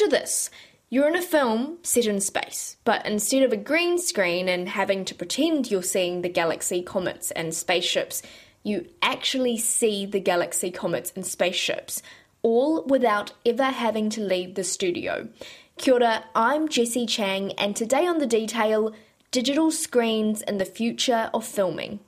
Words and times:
Picture 0.00 0.18
this. 0.18 0.48
You're 0.88 1.08
in 1.08 1.14
a 1.14 1.20
film 1.20 1.76
set 1.82 2.06
in 2.06 2.22
space, 2.22 2.78
but 2.86 3.04
instead 3.04 3.42
of 3.42 3.52
a 3.52 3.56
green 3.58 3.98
screen 3.98 4.48
and 4.48 4.66
having 4.66 5.04
to 5.04 5.14
pretend 5.14 5.70
you're 5.70 5.82
seeing 5.82 6.22
the 6.22 6.30
galaxy, 6.30 6.80
comets, 6.80 7.30
and 7.32 7.54
spaceships, 7.54 8.22
you 8.62 8.86
actually 9.02 9.58
see 9.58 10.06
the 10.06 10.18
galaxy, 10.18 10.70
comets, 10.70 11.12
and 11.14 11.26
spaceships, 11.26 12.00
all 12.40 12.82
without 12.84 13.32
ever 13.44 13.64
having 13.64 14.08
to 14.08 14.22
leave 14.22 14.54
the 14.54 14.64
studio. 14.64 15.28
Kia 15.76 15.92
ora, 15.92 16.24
I'm 16.34 16.66
Jessie 16.68 17.04
Chang, 17.04 17.52
and 17.58 17.76
today 17.76 18.06
on 18.06 18.16
The 18.16 18.26
Detail, 18.26 18.94
digital 19.30 19.70
screens 19.70 20.40
and 20.40 20.58
the 20.58 20.64
future 20.64 21.28
of 21.34 21.44
filming. 21.44 22.00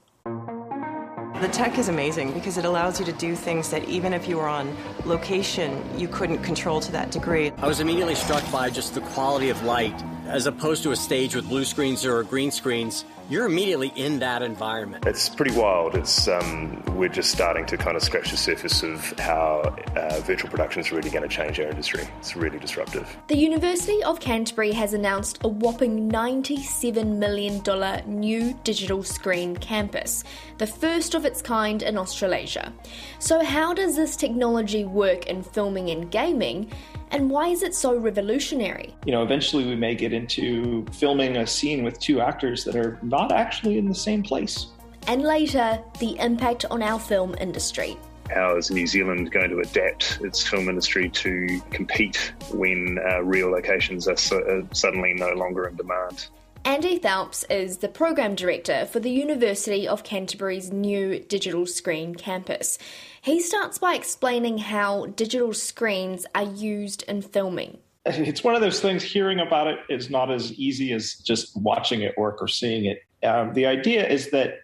The 1.43 1.49
tech 1.49 1.77
is 1.77 1.89
amazing 1.89 2.35
because 2.35 2.57
it 2.57 2.65
allows 2.65 3.01
you 3.01 3.05
to 3.05 3.13
do 3.15 3.35
things 3.35 3.69
that 3.71 3.83
even 3.89 4.13
if 4.13 4.29
you 4.29 4.37
were 4.37 4.47
on 4.47 4.77
location, 5.05 5.83
you 5.99 6.07
couldn't 6.07 6.39
control 6.45 6.79
to 6.79 6.93
that 6.93 7.11
degree. 7.11 7.51
I 7.59 7.67
was 7.67 7.81
immediately 7.81 8.15
struck 8.15 8.49
by 8.53 8.71
just 8.71 8.95
the 8.95 9.01
quality 9.01 9.49
of 9.49 9.61
light 9.65 10.01
as 10.27 10.47
opposed 10.47 10.85
to 10.85 10.93
a 10.93 10.97
stage 10.97 11.35
with 11.35 11.49
blue 11.49 11.65
screens 11.65 12.07
or 12.07 12.23
green 12.23 12.53
screens 12.53 13.05
you're 13.29 13.47
immediately 13.47 13.93
in 13.97 14.19
that 14.21 14.43
environment. 14.43 15.07
It's 15.07 15.29
pretty 15.29 15.55
wild. 15.57 15.95
It's 15.95 16.29
um, 16.29 16.83
we're 16.97 17.09
just 17.09 17.31
starting 17.31 17.67
to 17.67 17.77
kind 17.77 17.97
of 17.97 18.03
scratch 18.03 18.31
the 18.31 18.37
surface 18.37 18.83
of 18.83 19.19
how 19.19 19.75
uh, 19.97 20.21
virtual 20.21 20.51
production 20.51 20.81
is 20.81 20.93
really 20.93 21.11
going 21.11 21.29
to 21.29 21.35
change 21.35 21.59
our 21.61 21.67
industry. 21.67 22.07
It's 22.19 22.37
really 22.37 22.59
disruptive. 22.59 23.17
The 23.29 23.37
University 23.37 24.03
of 24.03 24.21
Canterbury 24.21 24.73
has 24.73 24.95
announced 24.95 25.39
a 25.43 25.49
whopping 25.49 26.11
$97 26.11 27.17
million 27.17 27.63
new 28.07 28.55
digital 28.65 29.03
screen 29.03 29.57
campus, 29.57 30.25
the 30.59 30.67
first 30.67 31.15
of 31.15 31.25
its 31.25 31.43
kind 31.43 31.83
in 31.83 31.99
Australasia. 31.99 32.73
So, 33.19 33.45
how 33.45 33.75
does 33.75 33.97
this 33.97 34.17
technology 34.17 34.85
work 34.85 35.27
in 35.27 35.43
filming 35.43 35.91
and 35.91 36.11
gaming? 36.11 36.71
And 37.13 37.29
why 37.29 37.49
is 37.49 37.63
it 37.63 37.75
so 37.75 37.95
revolutionary? 37.99 38.97
You 39.05 39.13
know, 39.13 39.23
eventually 39.23 39.67
we 39.67 39.77
may 39.77 39.95
get 39.95 40.15
into 40.15 40.87
filming 40.93 41.37
a 41.37 41.47
scene 41.47 41.85
with 41.85 42.01
two 42.01 42.23
actors 42.23 42.65
that 42.65 42.75
are 42.75 42.99
not 43.03 43.33
actually 43.33 43.77
in 43.77 43.87
the 43.87 43.95
same 43.95 44.23
place. 44.23 44.69
And 45.07 45.23
later, 45.23 45.79
the 45.99 46.19
impact 46.19 46.65
on 46.71 46.83
our 46.83 46.99
film 46.99 47.35
industry. 47.39 47.99
How 48.31 48.57
is 48.57 48.71
New 48.71 48.87
Zealand 48.87 49.31
going 49.31 49.51
to 49.51 49.59
adapt 49.59 50.21
its 50.23 50.47
film 50.47 50.71
industry 50.71 51.11
to 51.11 51.61
compete 51.71 52.33
when 52.51 52.99
uh, 53.07 53.23
real 53.23 53.51
locations 53.51 54.09
are, 54.09 54.17
so, 54.17 54.39
uh, 54.39 54.75
suddenly 54.75 55.13
no 55.13 55.33
longer 55.35 55.69
in 55.69 55.77
demand? 55.77 56.29
Andy 56.65 56.99
Phelps 56.99 57.45
is 57.51 57.79
the 57.79 57.89
program 57.89 58.37
director 58.37 58.87
for 58.87 59.01
the 59.01 59.11
University 59.11 59.87
of 59.87 60.05
Canterbury's 60.05 60.73
new 60.73 61.19
digital 61.19 61.67
screen 61.67 62.15
campus. 62.15 62.79
He 63.23 63.41
starts 63.41 63.79
by 63.79 63.95
explaining 63.95 64.59
how 64.59 65.07
digital 65.07 65.55
screens 65.55 66.27
are 66.35 66.43
used 66.43 67.03
in 67.05 67.23
filming. 67.23 67.79
It's 68.05 68.43
one 68.43 68.57
of 68.57 68.61
those 68.61 68.81
things, 68.81 69.05
hearing 69.05 69.39
about 69.39 69.69
it 69.69 69.79
is 69.89 70.11
not 70.11 70.29
as 70.33 70.53
easy 70.55 70.93
as 70.93 71.15
just 71.15 71.57
watching 71.57 72.03
it 72.03 72.19
work 72.19 72.43
or 72.43 72.49
seeing 72.49 72.85
it. 72.85 72.99
Um, 73.25 73.53
the 73.55 73.67
idea 73.67 74.09
is 74.09 74.33
that 74.33 74.63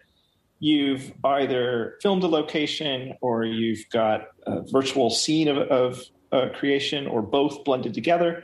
you've 0.59 1.13
either 1.23 1.97
filmed 2.01 2.23
a 2.23 2.27
location 2.27 3.13
or 3.21 3.45
you've 3.45 3.89
got 3.91 4.27
a 4.45 4.61
virtual 4.69 5.09
scene 5.09 5.47
of, 5.47 5.57
of 5.57 6.03
uh, 6.33 6.49
creation 6.53 7.07
or 7.07 7.21
both 7.21 7.63
blended 7.63 7.93
together 7.93 8.43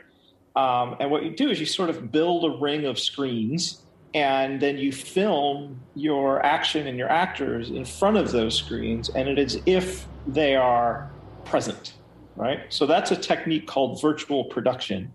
um, 0.56 0.96
and 1.00 1.10
what 1.10 1.22
you 1.22 1.36
do 1.36 1.50
is 1.50 1.60
you 1.60 1.66
sort 1.66 1.90
of 1.90 2.10
build 2.10 2.44
a 2.44 2.58
ring 2.58 2.86
of 2.86 2.98
screens 2.98 3.82
and 4.16 4.60
then 4.62 4.78
you 4.78 4.90
film 4.92 5.78
your 5.94 6.42
action 6.44 6.86
and 6.86 6.96
your 6.96 7.10
actors 7.10 7.68
in 7.68 7.84
front 7.84 8.16
of 8.16 8.32
those 8.32 8.56
screens 8.56 9.10
and 9.10 9.28
it 9.28 9.38
is 9.38 9.60
if 9.66 10.06
they 10.26 10.56
are 10.56 11.10
present 11.44 11.92
right 12.34 12.60
so 12.70 12.86
that's 12.86 13.10
a 13.10 13.16
technique 13.16 13.66
called 13.66 14.00
virtual 14.00 14.44
production 14.44 15.12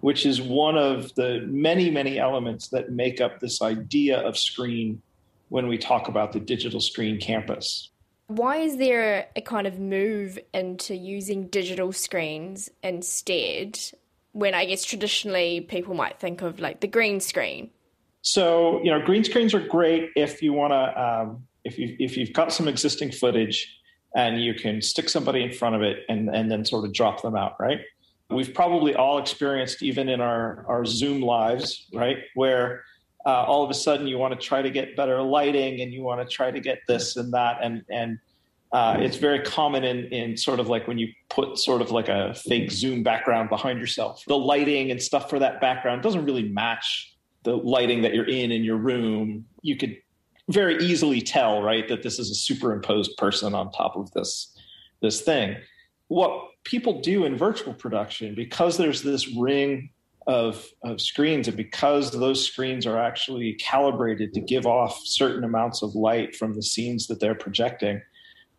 which 0.00 0.26
is 0.26 0.42
one 0.42 0.76
of 0.76 1.14
the 1.14 1.46
many 1.46 1.90
many 1.90 2.18
elements 2.18 2.68
that 2.68 2.90
make 2.90 3.20
up 3.20 3.38
this 3.38 3.62
idea 3.62 4.18
of 4.18 4.36
screen 4.36 5.00
when 5.48 5.68
we 5.68 5.78
talk 5.78 6.08
about 6.08 6.32
the 6.32 6.40
digital 6.40 6.80
screen 6.80 7.20
campus 7.20 7.90
why 8.26 8.56
is 8.56 8.78
there 8.78 9.28
a 9.36 9.40
kind 9.40 9.66
of 9.68 9.78
move 9.78 10.38
into 10.52 10.96
using 10.96 11.46
digital 11.46 11.92
screens 11.92 12.68
instead 12.82 13.78
when 14.32 14.54
I 14.54 14.64
guess 14.64 14.84
traditionally 14.84 15.60
people 15.60 15.94
might 15.94 16.18
think 16.20 16.42
of 16.42 16.60
like 16.60 16.80
the 16.80 16.86
green 16.86 17.20
screen. 17.20 17.70
So 18.22 18.82
you 18.82 18.90
know, 18.90 19.00
green 19.00 19.24
screens 19.24 19.54
are 19.54 19.66
great 19.66 20.10
if 20.16 20.42
you 20.42 20.52
want 20.52 20.72
to 20.72 21.02
um, 21.02 21.46
if 21.64 21.78
you 21.78 21.96
if 21.98 22.16
you've 22.16 22.32
got 22.32 22.52
some 22.52 22.68
existing 22.68 23.12
footage 23.12 23.76
and 24.14 24.42
you 24.42 24.54
can 24.54 24.82
stick 24.82 25.08
somebody 25.08 25.42
in 25.42 25.52
front 25.52 25.76
of 25.76 25.82
it 25.82 25.98
and 26.08 26.34
and 26.34 26.50
then 26.50 26.64
sort 26.64 26.84
of 26.84 26.92
drop 26.92 27.22
them 27.22 27.36
out, 27.36 27.54
right? 27.58 27.80
We've 28.28 28.54
probably 28.54 28.94
all 28.94 29.18
experienced 29.18 29.82
even 29.82 30.08
in 30.08 30.20
our 30.20 30.64
our 30.68 30.84
Zoom 30.84 31.20
lives, 31.22 31.86
right, 31.92 32.18
where 32.34 32.84
uh, 33.26 33.44
all 33.44 33.64
of 33.64 33.70
a 33.70 33.74
sudden 33.74 34.06
you 34.06 34.18
want 34.18 34.38
to 34.38 34.46
try 34.46 34.62
to 34.62 34.70
get 34.70 34.96
better 34.96 35.20
lighting 35.22 35.80
and 35.80 35.92
you 35.92 36.02
want 36.02 36.20
to 36.20 36.26
try 36.26 36.50
to 36.50 36.60
get 36.60 36.80
this 36.86 37.16
and 37.16 37.32
that 37.32 37.58
and 37.62 37.82
and 37.90 38.18
uh, 38.72 38.96
it's 39.00 39.16
very 39.16 39.40
common 39.40 39.82
in, 39.82 40.04
in 40.12 40.36
sort 40.36 40.60
of 40.60 40.68
like 40.68 40.86
when 40.86 40.96
you 40.96 41.08
put 41.28 41.58
sort 41.58 41.82
of 41.82 41.90
like 41.90 42.08
a 42.08 42.32
fake 42.34 42.70
Zoom 42.70 43.02
background 43.02 43.48
behind 43.48 43.80
yourself. 43.80 44.22
The 44.28 44.38
lighting 44.38 44.92
and 44.92 45.02
stuff 45.02 45.28
for 45.28 45.40
that 45.40 45.60
background 45.60 46.02
doesn't 46.02 46.24
really 46.24 46.48
match 46.48 47.09
the 47.42 47.56
lighting 47.56 48.02
that 48.02 48.14
you're 48.14 48.28
in 48.28 48.52
in 48.52 48.64
your 48.64 48.76
room. 48.76 49.46
You 49.62 49.76
could 49.76 49.96
very 50.48 50.76
easily 50.84 51.20
tell, 51.20 51.62
right, 51.62 51.88
that 51.88 52.02
this 52.02 52.18
is 52.18 52.30
a 52.30 52.34
superimposed 52.34 53.16
person 53.16 53.54
on 53.54 53.70
top 53.72 53.96
of 53.96 54.10
this 54.12 54.56
this 55.00 55.22
thing. 55.22 55.56
What 56.08 56.48
people 56.64 57.00
do 57.00 57.24
in 57.24 57.36
virtual 57.36 57.72
production, 57.72 58.34
because 58.34 58.76
there's 58.76 59.02
this 59.02 59.34
ring 59.34 59.90
of, 60.26 60.66
of 60.84 61.00
screens, 61.00 61.48
and 61.48 61.56
because 61.56 62.10
those 62.10 62.44
screens 62.44 62.86
are 62.86 62.98
actually 62.98 63.54
calibrated 63.54 64.34
to 64.34 64.40
give 64.40 64.66
off 64.66 65.00
certain 65.04 65.44
amounts 65.44 65.82
of 65.82 65.94
light 65.94 66.36
from 66.36 66.54
the 66.54 66.62
scenes 66.62 67.06
that 67.06 67.20
they're 67.20 67.34
projecting, 67.34 68.02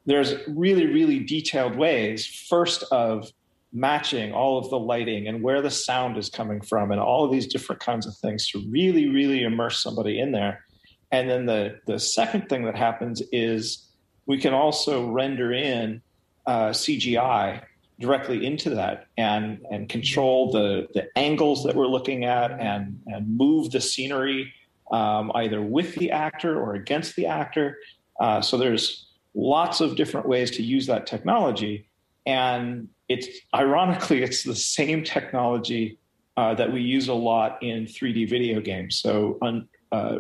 there's 0.05 0.33
really, 0.47 0.87
really 0.87 1.19
detailed 1.19 1.75
ways, 1.75 2.25
first 2.25 2.83
of 2.91 3.31
matching 3.73 4.33
all 4.33 4.57
of 4.57 4.69
the 4.69 4.79
lighting 4.79 5.27
and 5.27 5.41
where 5.41 5.61
the 5.61 5.71
sound 5.71 6.17
is 6.17 6.29
coming 6.29 6.61
from 6.61 6.91
and 6.91 6.99
all 6.99 7.23
of 7.23 7.31
these 7.31 7.47
different 7.47 7.81
kinds 7.81 8.05
of 8.05 8.15
things 8.17 8.47
to 8.49 8.61
really, 8.69 9.07
really 9.09 9.43
immerse 9.43 9.81
somebody 9.81 10.19
in 10.19 10.31
there. 10.31 10.65
And 11.11 11.29
then 11.29 11.45
the, 11.45 11.79
the 11.87 11.99
second 11.99 12.49
thing 12.49 12.65
that 12.65 12.75
happens 12.75 13.21
is 13.31 13.89
we 14.25 14.37
can 14.37 14.53
also 14.53 15.09
render 15.09 15.53
in 15.53 16.01
uh, 16.45 16.69
CGI 16.69 17.63
directly 17.99 18.45
into 18.45 18.71
that 18.71 19.05
and, 19.17 19.63
and 19.71 19.87
control 19.87 20.51
the, 20.51 20.87
the 20.93 21.07
angles 21.17 21.63
that 21.63 21.75
we're 21.75 21.87
looking 21.87 22.25
at 22.25 22.51
and, 22.51 22.99
and 23.07 23.37
move 23.37 23.71
the 23.71 23.81
scenery 23.81 24.51
um, 24.91 25.31
either 25.35 25.61
with 25.61 25.95
the 25.95 26.11
actor 26.11 26.59
or 26.59 26.75
against 26.75 27.15
the 27.15 27.25
actor. 27.25 27.77
Uh, 28.19 28.41
so 28.41 28.57
there's 28.57 29.07
lots 29.33 29.79
of 29.79 29.95
different 29.95 30.27
ways 30.27 30.51
to 30.51 30.63
use 30.63 30.87
that 30.87 31.07
technology. 31.07 31.87
And 32.25 32.89
it's 33.11 33.27
ironically, 33.53 34.23
it's 34.23 34.43
the 34.43 34.55
same 34.55 35.03
technology 35.03 35.99
uh, 36.37 36.53
that 36.55 36.71
we 36.71 36.81
use 36.81 37.07
a 37.07 37.13
lot 37.13 37.61
in 37.61 37.85
3D 37.85 38.29
video 38.29 38.61
games. 38.61 38.99
So, 38.99 39.37
un, 39.41 39.67
uh, 39.91 40.19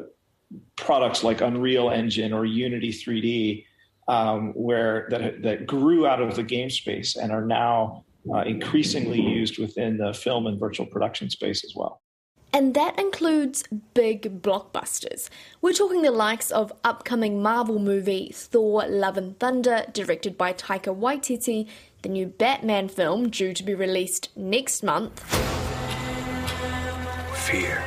products 0.75 1.23
like 1.23 1.41
Unreal 1.41 1.89
Engine 1.89 2.33
or 2.33 2.45
Unity 2.45 2.91
3D, 2.91 3.65
um, 4.07 4.51
where 4.53 5.07
that 5.09 5.41
that 5.43 5.65
grew 5.65 6.05
out 6.05 6.21
of 6.21 6.35
the 6.35 6.43
game 6.43 6.69
space 6.69 7.15
and 7.15 7.31
are 7.31 7.45
now 7.45 8.03
uh, 8.33 8.39
increasingly 8.39 9.21
used 9.21 9.57
within 9.57 9.97
the 9.97 10.13
film 10.13 10.47
and 10.47 10.59
virtual 10.59 10.85
production 10.85 11.29
space 11.29 11.63
as 11.63 11.73
well. 11.75 12.00
And 12.53 12.73
that 12.73 12.99
includes 12.99 13.63
big 13.93 14.41
blockbusters. 14.41 15.29
We're 15.61 15.71
talking 15.71 16.01
the 16.01 16.11
likes 16.11 16.51
of 16.51 16.73
upcoming 16.83 17.41
Marvel 17.41 17.79
movie 17.79 18.31
Thor 18.35 18.85
Love 18.87 19.15
and 19.17 19.39
Thunder, 19.39 19.85
directed 19.93 20.37
by 20.37 20.51
Taika 20.51 20.93
Waititi, 20.93 21.69
the 22.01 22.09
new 22.09 22.25
Batman 22.25 22.89
film 22.89 23.29
due 23.29 23.53
to 23.53 23.63
be 23.63 23.73
released 23.73 24.35
next 24.35 24.83
month. 24.83 25.23
Fear 27.47 27.81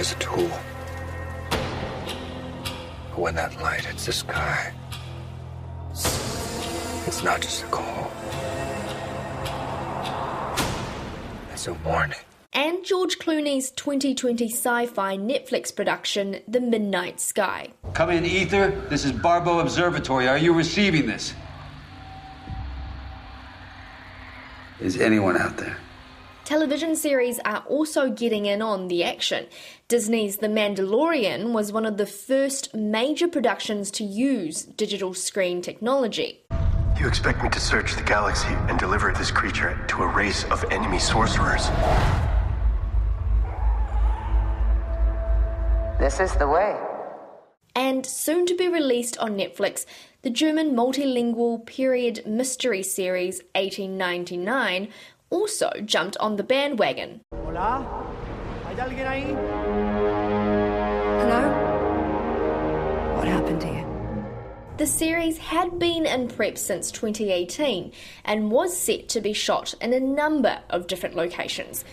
is 0.00 0.12
a 0.12 0.16
tool. 0.16 0.50
But 3.10 3.18
when 3.18 3.34
that 3.34 3.60
light 3.60 3.84
hits 3.84 4.06
the 4.06 4.12
sky, 4.12 4.72
it's 5.92 7.22
not 7.22 7.42
just 7.42 7.64
a 7.64 7.66
call, 7.66 8.10
it's 11.52 11.66
a 11.66 11.74
warning 11.84 12.18
George 12.86 13.18
Clooney's 13.18 13.72
2020 13.72 14.44
sci 14.48 14.86
fi 14.86 15.16
Netflix 15.16 15.74
production, 15.74 16.40
The 16.46 16.60
Midnight 16.60 17.20
Sky. 17.20 17.72
Come 17.94 18.10
in, 18.10 18.24
Aether. 18.24 18.70
This 18.88 19.04
is 19.04 19.10
Barbeau 19.10 19.58
Observatory. 19.58 20.28
Are 20.28 20.38
you 20.38 20.52
receiving 20.52 21.08
this? 21.08 21.34
Is 24.78 25.00
anyone 25.00 25.36
out 25.36 25.56
there? 25.56 25.76
Television 26.44 26.94
series 26.94 27.40
are 27.40 27.64
also 27.68 28.08
getting 28.08 28.46
in 28.46 28.62
on 28.62 28.86
the 28.86 29.02
action. 29.02 29.46
Disney's 29.88 30.36
The 30.36 30.46
Mandalorian 30.46 31.52
was 31.52 31.72
one 31.72 31.86
of 31.86 31.96
the 31.96 32.06
first 32.06 32.72
major 32.72 33.26
productions 33.26 33.90
to 33.92 34.04
use 34.04 34.62
digital 34.62 35.12
screen 35.12 35.60
technology. 35.60 36.44
You 37.00 37.08
expect 37.08 37.42
me 37.42 37.48
to 37.48 37.58
search 37.58 37.96
the 37.96 38.04
galaxy 38.04 38.54
and 38.68 38.78
deliver 38.78 39.12
this 39.12 39.32
creature 39.32 39.76
to 39.88 40.04
a 40.04 40.06
race 40.06 40.44
of 40.44 40.64
enemy 40.70 41.00
sorcerers? 41.00 41.68
This 45.98 46.20
is 46.20 46.34
the 46.36 46.46
way. 46.46 46.78
And 47.74 48.04
soon 48.04 48.44
to 48.46 48.54
be 48.54 48.68
released 48.68 49.16
on 49.18 49.36
Netflix, 49.36 49.86
the 50.20 50.28
German 50.28 50.76
multilingual 50.76 51.64
period 51.64 52.22
mystery 52.26 52.82
series 52.82 53.40
1899 53.54 54.88
also 55.30 55.70
jumped 55.84 56.18
on 56.18 56.36
the 56.36 56.42
bandwagon. 56.42 57.22
Hola? 57.32 57.84
¿Hay 58.64 58.74
alguien 58.74 59.06
ahí? 59.06 59.26
Hello? 61.22 61.40
What 63.16 63.26
happened 63.26 63.60
to 63.62 63.68
you? 63.68 63.86
The 64.76 64.86
series 64.86 65.38
had 65.38 65.78
been 65.78 66.04
in 66.04 66.28
prep 66.28 66.58
since 66.58 66.90
2018 66.90 67.92
and 68.26 68.50
was 68.50 68.76
set 68.76 69.08
to 69.08 69.22
be 69.22 69.32
shot 69.32 69.72
in 69.80 69.94
a 69.94 70.00
number 70.00 70.60
of 70.68 70.86
different 70.86 71.16
locations. 71.16 71.86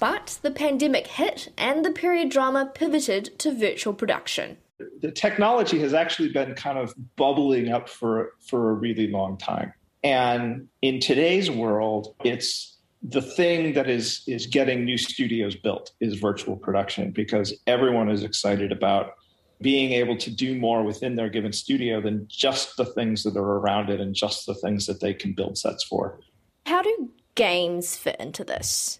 But 0.00 0.38
the 0.42 0.50
pandemic 0.50 1.06
hit 1.06 1.52
and 1.58 1.84
the 1.84 1.90
period 1.92 2.30
drama 2.30 2.70
pivoted 2.74 3.38
to 3.38 3.52
virtual 3.52 3.92
production. 3.92 4.56
The 5.02 5.12
technology 5.12 5.78
has 5.80 5.92
actually 5.92 6.30
been 6.30 6.54
kind 6.54 6.78
of 6.78 6.94
bubbling 7.16 7.70
up 7.70 7.88
for, 7.88 8.32
for 8.48 8.70
a 8.70 8.72
really 8.72 9.08
long 9.08 9.36
time. 9.36 9.74
And 10.02 10.68
in 10.80 11.00
today's 11.00 11.50
world, 11.50 12.14
it's 12.24 12.78
the 13.02 13.22
thing 13.22 13.74
that 13.74 13.88
is 13.88 14.22
is 14.26 14.46
getting 14.46 14.84
new 14.84 14.98
studios 14.98 15.54
built 15.54 15.92
is 16.00 16.18
virtual 16.18 16.56
production 16.56 17.10
because 17.10 17.54
everyone 17.66 18.10
is 18.10 18.22
excited 18.22 18.72
about 18.72 19.14
being 19.60 19.92
able 19.92 20.16
to 20.16 20.30
do 20.30 20.58
more 20.58 20.82
within 20.82 21.16
their 21.16 21.28
given 21.28 21.52
studio 21.52 22.00
than 22.00 22.26
just 22.28 22.76
the 22.76 22.84
things 22.84 23.22
that 23.22 23.36
are 23.36 23.58
around 23.58 23.90
it 23.90 24.00
and 24.00 24.14
just 24.14 24.46
the 24.46 24.54
things 24.54 24.86
that 24.86 25.00
they 25.00 25.12
can 25.12 25.32
build 25.32 25.58
sets 25.58 25.84
for. 25.84 26.18
How 26.64 26.82
do 26.82 27.10
games 27.34 27.96
fit 27.96 28.16
into 28.18 28.44
this? 28.44 28.99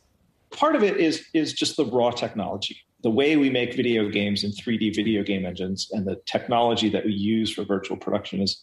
Part 0.52 0.76
of 0.76 0.82
it 0.82 0.96
is 0.96 1.24
is 1.32 1.52
just 1.52 1.76
the 1.76 1.84
raw 1.84 2.10
technology. 2.10 2.78
The 3.02 3.10
way 3.10 3.36
we 3.36 3.50
make 3.50 3.74
video 3.74 4.08
games 4.08 4.44
and 4.44 4.52
3D 4.52 4.94
video 4.94 5.22
game 5.22 5.46
engines 5.46 5.88
and 5.92 6.06
the 6.06 6.20
technology 6.26 6.88
that 6.90 7.04
we 7.04 7.12
use 7.12 7.52
for 7.52 7.64
virtual 7.64 7.96
production 7.96 8.42
is 8.42 8.62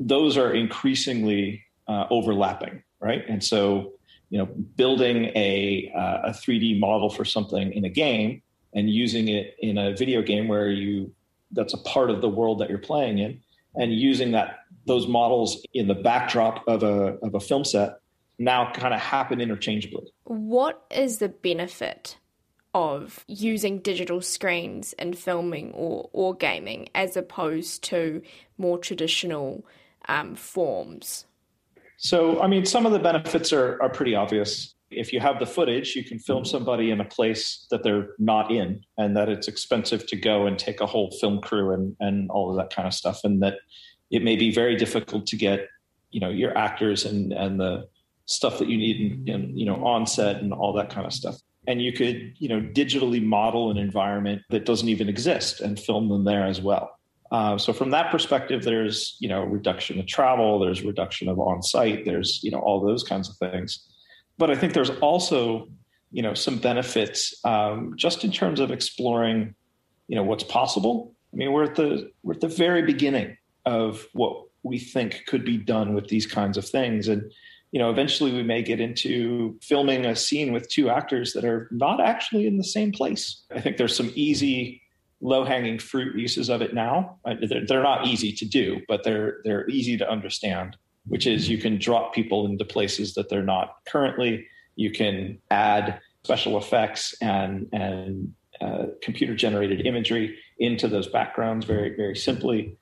those 0.00 0.36
are 0.36 0.52
increasingly 0.52 1.62
uh, 1.86 2.06
overlapping, 2.10 2.82
right? 3.00 3.22
And 3.28 3.42
so, 3.44 3.92
you 4.30 4.38
know, 4.38 4.46
building 4.46 5.26
a 5.36 5.92
uh, 5.94 6.30
a 6.30 6.30
3D 6.30 6.80
model 6.80 7.10
for 7.10 7.24
something 7.24 7.72
in 7.72 7.84
a 7.84 7.90
game 7.90 8.42
and 8.74 8.90
using 8.90 9.28
it 9.28 9.56
in 9.60 9.78
a 9.78 9.94
video 9.94 10.22
game 10.22 10.48
where 10.48 10.68
you 10.70 11.12
that's 11.52 11.74
a 11.74 11.78
part 11.78 12.10
of 12.10 12.20
the 12.20 12.28
world 12.28 12.60
that 12.60 12.68
you're 12.68 12.78
playing 12.78 13.18
in 13.18 13.40
and 13.76 13.92
using 13.92 14.32
that 14.32 14.60
those 14.86 15.06
models 15.06 15.64
in 15.74 15.86
the 15.86 15.94
backdrop 15.94 16.66
of 16.66 16.82
a 16.82 17.16
of 17.22 17.34
a 17.34 17.40
film 17.40 17.64
set 17.64 18.00
now 18.38 18.72
kind 18.72 18.92
of 18.92 19.00
happen 19.00 19.40
interchangeably. 19.40 20.12
What 20.24 20.84
is 20.90 21.18
the 21.18 21.28
benefit 21.28 22.18
of 22.74 23.24
using 23.26 23.78
digital 23.78 24.20
screens 24.20 24.92
in 24.94 25.14
filming 25.14 25.72
or, 25.72 26.10
or 26.12 26.34
gaming 26.34 26.88
as 26.94 27.16
opposed 27.16 27.82
to 27.84 28.22
more 28.58 28.78
traditional 28.78 29.64
um, 30.08 30.34
forms? 30.34 31.24
So, 31.96 32.42
I 32.42 32.46
mean, 32.46 32.66
some 32.66 32.84
of 32.84 32.92
the 32.92 32.98
benefits 32.98 33.52
are, 33.52 33.80
are 33.82 33.88
pretty 33.88 34.14
obvious. 34.14 34.74
If 34.90 35.12
you 35.12 35.20
have 35.20 35.38
the 35.38 35.46
footage, 35.46 35.96
you 35.96 36.04
can 36.04 36.18
film 36.18 36.44
somebody 36.44 36.90
in 36.90 37.00
a 37.00 37.04
place 37.04 37.66
that 37.70 37.82
they're 37.82 38.10
not 38.18 38.52
in, 38.52 38.84
and 38.98 39.16
that 39.16 39.30
it's 39.30 39.48
expensive 39.48 40.06
to 40.08 40.16
go 40.16 40.46
and 40.46 40.58
take 40.58 40.80
a 40.80 40.86
whole 40.86 41.10
film 41.20 41.40
crew 41.40 41.72
and, 41.72 41.96
and 41.98 42.30
all 42.30 42.50
of 42.50 42.56
that 42.58 42.74
kind 42.74 42.86
of 42.86 42.92
stuff, 42.92 43.20
and 43.24 43.42
that 43.42 43.54
it 44.10 44.22
may 44.22 44.36
be 44.36 44.52
very 44.52 44.76
difficult 44.76 45.26
to 45.28 45.36
get, 45.36 45.68
you 46.10 46.20
know, 46.20 46.28
your 46.28 46.56
actors 46.56 47.04
and 47.04 47.32
and 47.32 47.58
the 47.58 47.88
stuff 48.26 48.58
that 48.58 48.68
you 48.68 48.76
need 48.76 49.00
in, 49.00 49.34
in 49.34 49.56
you 49.56 49.64
know 49.64 49.84
on 49.84 50.06
set 50.06 50.36
and 50.36 50.52
all 50.52 50.72
that 50.74 50.90
kind 50.90 51.06
of 51.06 51.12
stuff. 51.12 51.36
And 51.68 51.82
you 51.82 51.92
could, 51.92 52.34
you 52.38 52.48
know, 52.48 52.60
digitally 52.60 53.20
model 53.20 53.72
an 53.72 53.76
environment 53.76 54.42
that 54.50 54.64
doesn't 54.64 54.88
even 54.88 55.08
exist 55.08 55.60
and 55.60 55.80
film 55.80 56.08
them 56.08 56.24
there 56.24 56.44
as 56.46 56.60
well. 56.60 56.96
Uh, 57.32 57.58
so 57.58 57.72
from 57.72 57.90
that 57.90 58.12
perspective, 58.12 58.62
there's 58.62 59.16
you 59.18 59.28
know 59.28 59.42
reduction 59.42 59.98
of 59.98 60.06
travel, 60.06 60.58
there's 60.58 60.82
reduction 60.82 61.28
of 61.28 61.38
on 61.40 61.62
site, 61.62 62.04
there's 62.04 62.40
you 62.42 62.50
know 62.50 62.58
all 62.58 62.80
those 62.80 63.02
kinds 63.02 63.28
of 63.28 63.36
things. 63.36 63.84
But 64.38 64.50
I 64.50 64.56
think 64.56 64.74
there's 64.74 64.90
also 64.90 65.68
you 66.12 66.22
know 66.22 66.34
some 66.34 66.58
benefits 66.58 67.34
um, 67.44 67.94
just 67.96 68.24
in 68.24 68.30
terms 68.30 68.60
of 68.60 68.70
exploring 68.70 69.54
you 70.08 70.16
know 70.16 70.22
what's 70.22 70.44
possible. 70.44 71.14
I 71.32 71.36
mean, 71.36 71.52
we're 71.52 71.64
at 71.64 71.74
the 71.74 72.10
we're 72.22 72.34
at 72.34 72.40
the 72.40 72.48
very 72.48 72.82
beginning 72.82 73.36
of 73.64 74.06
what 74.12 74.44
we 74.62 74.78
think 74.78 75.24
could 75.26 75.44
be 75.44 75.56
done 75.56 75.94
with 75.94 76.08
these 76.08 76.26
kinds 76.26 76.56
of 76.56 76.68
things, 76.68 77.08
and 77.08 77.32
you 77.76 77.82
know 77.82 77.90
eventually 77.90 78.32
we 78.32 78.42
may 78.42 78.62
get 78.62 78.80
into 78.80 79.58
filming 79.60 80.06
a 80.06 80.16
scene 80.16 80.50
with 80.50 80.66
two 80.70 80.88
actors 80.88 81.34
that 81.34 81.44
are 81.44 81.68
not 81.70 82.00
actually 82.00 82.46
in 82.46 82.56
the 82.56 82.64
same 82.64 82.90
place. 82.90 83.44
I 83.54 83.60
think 83.60 83.76
there's 83.76 83.94
some 83.94 84.12
easy 84.14 84.80
low 85.20 85.44
hanging 85.44 85.78
fruit 85.78 86.16
uses 86.16 86.48
of 86.48 86.62
it 86.62 86.72
now. 86.72 87.18
They're 87.68 87.82
not 87.82 88.06
easy 88.06 88.32
to 88.32 88.46
do, 88.46 88.80
but 88.88 89.04
they're 89.04 89.42
they're 89.44 89.68
easy 89.68 89.98
to 89.98 90.10
understand. 90.10 90.78
Which 91.06 91.26
is 91.26 91.50
you 91.50 91.58
can 91.58 91.78
drop 91.78 92.14
people 92.14 92.46
into 92.46 92.64
places 92.64 93.12
that 93.12 93.28
they're 93.28 93.42
not 93.42 93.74
currently. 93.86 94.46
You 94.76 94.90
can 94.90 95.38
add 95.50 96.00
special 96.24 96.56
effects 96.56 97.14
and 97.20 97.68
and 97.74 98.32
uh, 98.58 98.86
computer 99.02 99.36
generated 99.36 99.86
imagery 99.86 100.38
into 100.58 100.88
those 100.88 101.08
backgrounds 101.08 101.66
very 101.66 101.94
very 101.94 102.16
simply. 102.16 102.78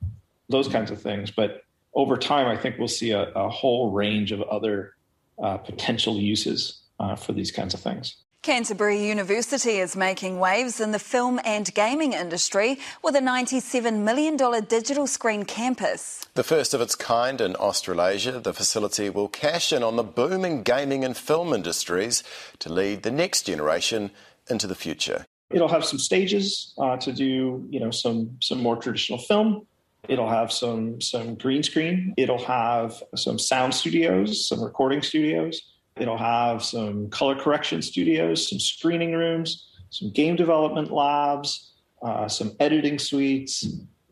Those 0.47 0.69
kinds 0.69 0.89
of 0.89 1.01
things, 1.01 1.31
but 1.31 1.64
over 1.95 2.17
time, 2.17 2.47
I 2.47 2.57
think 2.57 2.77
we'll 2.77 2.87
see 2.87 3.11
a, 3.11 3.29
a 3.31 3.49
whole 3.49 3.91
range 3.91 4.31
of 4.31 4.41
other 4.43 4.95
uh, 5.41 5.57
potential 5.57 6.17
uses 6.17 6.81
uh, 6.99 7.15
for 7.15 7.33
these 7.33 7.51
kinds 7.51 7.73
of 7.73 7.79
things. 7.79 8.15
Canterbury 8.45 9.07
University 9.07 9.77
is 9.77 9.95
making 9.95 10.39
waves 10.39 10.79
in 10.79 10.91
the 10.91 10.99
film 10.99 11.39
and 11.43 11.73
gaming 11.73 12.13
industry 12.13 12.77
with 13.01 13.15
a 13.15 13.19
$97 13.19 14.03
million 14.03 14.37
digital 14.65 15.07
screen 15.07 15.45
campus. 15.45 16.23
The 16.35 16.43
first 16.43 16.75
of 16.75 16.79
its 16.79 16.93
kind 16.93 17.41
in 17.41 17.55
Australasia, 17.55 18.39
the 18.39 18.53
facility 18.53 19.09
will 19.09 19.29
cash 19.29 19.73
in 19.73 19.81
on 19.81 19.95
the 19.95 20.03
booming 20.03 20.61
gaming 20.61 21.03
and 21.03 21.17
film 21.17 21.53
industries 21.53 22.21
to 22.59 22.71
lead 22.71 23.01
the 23.01 23.09
next 23.09 23.47
generation 23.47 24.11
into 24.47 24.67
the 24.67 24.75
future. 24.75 25.25
It'll 25.49 25.67
have 25.67 25.83
some 25.83 25.97
stages 25.97 26.71
uh, 26.77 26.97
to 26.97 27.11
do, 27.11 27.65
you 27.71 27.79
know, 27.79 27.89
some 27.89 28.37
some 28.41 28.61
more 28.61 28.75
traditional 28.75 29.17
film. 29.17 29.65
It'll 30.09 30.29
have 30.29 30.51
some 30.51 31.01
some 31.01 31.35
green 31.35 31.63
screen. 31.63 32.13
It'll 32.17 32.43
have 32.43 33.01
some 33.15 33.39
sound 33.39 33.73
studios, 33.73 34.47
some 34.47 34.63
recording 34.63 35.01
studios. 35.01 35.61
It'll 35.97 36.17
have 36.17 36.63
some 36.63 37.09
color 37.09 37.35
correction 37.35 37.81
studios, 37.81 38.49
some 38.49 38.59
screening 38.59 39.13
rooms, 39.13 39.69
some 39.89 40.11
game 40.11 40.35
development 40.35 40.91
labs, 40.91 41.71
uh, 42.01 42.27
some 42.27 42.55
editing 42.59 42.99
suites. 42.99 43.63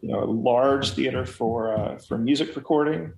You 0.01 0.10
know, 0.10 0.24
a 0.24 0.25
large 0.25 0.91
theater 0.91 1.25
for 1.25 1.77
uh, 1.77 1.98
for 1.98 2.17
music 2.17 2.56
recording. 2.56 3.13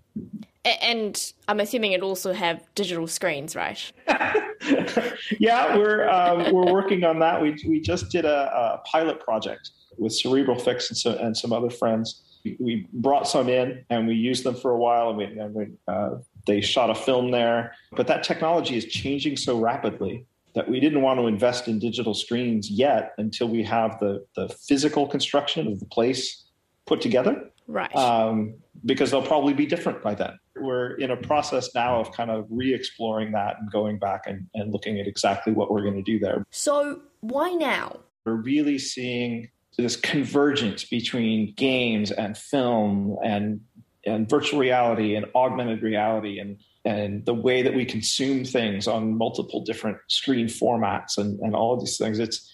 And 0.82 1.34
I'm 1.48 1.60
assuming 1.60 1.92
it 1.92 2.02
also 2.02 2.34
have 2.34 2.64
digital 2.74 3.08
screens, 3.08 3.56
right? 3.56 3.92
yeah, 5.40 5.78
we're 5.78 6.08
um, 6.10 6.52
we're 6.54 6.72
working 6.72 7.04
on 7.04 7.20
that. 7.20 7.42
We 7.42 7.56
we 7.68 7.80
just 7.80 8.10
did 8.10 8.26
a, 8.26 8.52
a 8.54 8.82
pilot 8.86 9.20
project 9.20 9.72
with 9.98 10.14
Cerebral 10.14 10.60
Fix 10.60 10.90
and, 10.90 10.98
so, 10.98 11.12
and 11.18 11.36
some 11.36 11.54
other 11.54 11.70
friends. 11.70 12.22
We 12.60 12.88
brought 12.94 13.28
some 13.28 13.50
in 13.50 13.84
and 13.90 14.08
we 14.08 14.16
used 14.16 14.44
them 14.44 14.56
for 14.56 14.72
a 14.72 14.78
while, 14.78 15.10
and 15.10 15.18
we, 15.18 15.26
and 15.26 15.54
we 15.54 15.68
uh, 15.88 16.18
they 16.46 16.62
shot 16.62 16.90
a 16.90 16.96
film 16.96 17.32
there. 17.32 17.74
But 17.92 18.08
that 18.08 18.24
technology 18.24 18.78
is 18.78 18.86
changing 18.86 19.38
so 19.38 19.60
rapidly 19.60 20.26
that 20.54 20.70
we 20.70 20.80
didn't 20.80 21.02
want 21.02 21.20
to 21.20 21.28
invest 21.28 21.68
in 21.68 21.80
digital 21.80 22.14
screens 22.14 22.70
yet 22.70 23.14
until 23.18 23.48
we 23.50 23.62
have 23.64 24.00
the, 24.00 24.26
the 24.36 24.48
physical 24.50 25.06
construction 25.06 25.68
of 25.68 25.80
the 25.80 25.86
place 25.86 26.46
put 26.86 27.02
together. 27.02 27.50
Right. 27.68 27.94
Um, 27.96 28.56
because 28.86 29.12
they'll 29.12 29.26
probably 29.26 29.54
be 29.54 29.66
different 29.66 30.02
by 30.02 30.16
then. 30.16 30.40
We're 30.56 30.94
in 30.96 31.12
a 31.12 31.18
process 31.18 31.74
now 31.74 32.00
of 32.00 32.12
kind 32.12 32.32
of 32.32 32.46
re 32.50 32.74
exploring 32.74 33.32
that 33.32 33.58
and 33.60 33.72
going 33.72 34.00
back 34.00 34.22
and, 34.28 34.48
and 34.54 34.72
looking 34.72 35.00
at 35.00 35.08
exactly 35.08 35.52
what 35.52 35.72
we're 35.72 35.82
going 35.82 35.96
to 35.96 36.04
do 36.04 36.20
there. 36.20 36.46
So, 36.52 37.02
why 37.22 37.50
now? 37.50 38.00
We're 38.26 38.36
really 38.36 38.78
seeing 38.78 39.50
this 39.78 39.96
convergence 39.96 40.84
between 40.84 41.54
games 41.56 42.12
and 42.12 42.38
film 42.38 43.18
and 43.24 43.62
and 44.06 44.30
virtual 44.30 44.60
reality 44.60 45.16
and 45.16 45.26
augmented 45.36 45.82
reality 45.82 46.40
and 46.40 46.60
and 46.86 47.26
the 47.26 47.34
way 47.34 47.64
that 47.64 47.74
we 47.74 47.84
consume 47.84 48.46
things 48.46 48.88
on 48.88 49.18
multiple 49.18 49.64
different 49.64 49.98
screen 50.08 50.46
formats 50.46 51.18
and, 51.18 51.40
and 51.40 51.56
all 51.56 51.74
of 51.74 51.80
these 51.80 51.98
things. 51.98 52.20
It's 52.20 52.52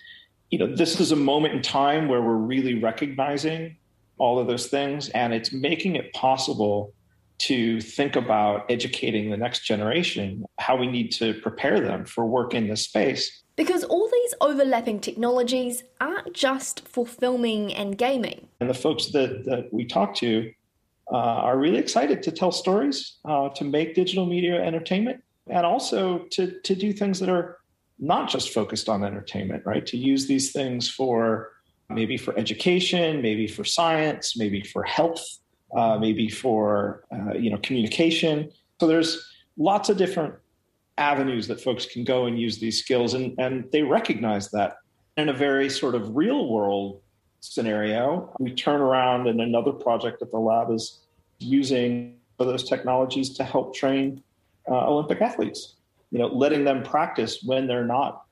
you 0.50 0.58
know, 0.58 0.76
this 0.76 1.00
is 1.00 1.12
a 1.12 1.16
moment 1.16 1.54
in 1.54 1.62
time 1.62 2.08
where 2.08 2.22
we're 2.22 2.36
really 2.36 2.76
recognizing 2.76 3.78
all 4.18 4.38
of 4.38 4.48
those 4.48 4.68
things 4.68 5.10
and 5.10 5.34
it's 5.34 5.52
making 5.52 5.96
it 5.96 6.14
possible 6.14 6.94
to 7.40 7.82
think 7.82 8.16
about 8.16 8.70
educating 8.70 9.32
the 9.32 9.38
next 9.38 9.66
generation 9.66 10.46
how 10.60 10.76
we 10.76 10.86
need 10.86 11.12
to 11.12 11.34
prepare 11.42 11.80
them 11.80 12.06
for 12.06 12.26
work 12.26 12.54
in 12.54 12.68
this 12.68 12.84
space 12.84 13.42
because 13.56 13.84
all 13.86 14.08
these 14.32 14.38
overlapping 14.40 15.00
technologies 15.00 15.84
aren't 16.00 16.34
just 16.34 16.88
for 16.88 17.06
filming 17.06 17.74
and 17.74 17.98
gaming 17.98 18.48
and 18.60 18.70
the 18.70 18.74
folks 18.74 19.08
that, 19.08 19.44
that 19.46 19.74
we 19.74 19.86
talk 19.86 20.16
to 20.16 20.52
uh, 21.12 21.16
are 21.16 21.58
really 21.58 21.78
excited 21.78 22.24
to 22.24 22.32
tell 22.32 22.52
stories, 22.52 23.18
uh, 23.26 23.50
to 23.50 23.66
make 23.66 23.96
digital 23.96 24.26
media 24.26 24.62
entertainment, 24.64 25.22
and 25.48 25.66
also 25.66 26.20
to 26.32 26.60
to 26.62 26.74
do 26.74 26.94
things 26.94 27.20
that 27.20 27.28
are 27.28 27.58
not 28.00 28.30
just 28.30 28.54
focused 28.54 28.88
on 28.88 29.04
entertainment, 29.04 29.66
right? 29.66 29.86
To 29.88 29.98
use 29.98 30.26
these 30.26 30.54
things 30.54 30.90
for 30.90 31.52
maybe 31.90 32.16
for 32.16 32.38
education, 32.38 33.22
maybe 33.22 33.46
for 33.46 33.66
science, 33.66 34.38
maybe 34.38 34.62
for 34.62 34.84
health, 34.84 35.22
uh, 35.76 35.98
maybe 36.00 36.30
for 36.30 37.04
uh, 37.14 37.34
you 37.34 37.50
know 37.50 37.58
communication. 37.58 38.50
So 38.80 38.88
there's 38.88 39.30
lots 39.58 39.90
of 39.90 39.98
different 39.98 40.36
avenues 40.98 41.48
that 41.48 41.62
folks 41.62 41.86
can 41.86 42.04
go 42.04 42.26
and 42.26 42.40
use 42.40 42.60
these 42.60 42.80
skills, 42.80 43.14
and 43.14 43.38
and 43.40 43.70
they 43.72 43.82
recognize 43.82 44.50
that 44.52 44.78
in 45.18 45.30
a 45.30 45.34
very 45.34 45.70
sort 45.70 45.96
of 45.96 46.16
real 46.16 46.50
world 46.50 47.02
scenario. 47.40 48.34
We 48.40 48.54
turn 48.54 48.82
around, 48.82 49.28
and 49.28 49.42
another 49.42 49.72
project 49.72 50.22
at 50.22 50.32
the 50.32 50.40
lab 50.40 50.72
is 50.72 51.00
using 51.40 52.18
those 52.38 52.68
technologies 52.68 53.30
to 53.30 53.44
help 53.44 53.76
train 53.76 54.24
uh, 54.70 54.88
Olympic 54.88 55.22
athletes. 55.22 55.76
You 56.12 56.20
know, 56.20 56.28
letting 56.28 56.66
them 56.66 56.84
practice 56.84 57.42
when 57.44 57.68
they're 57.68 57.86
not 57.86 58.26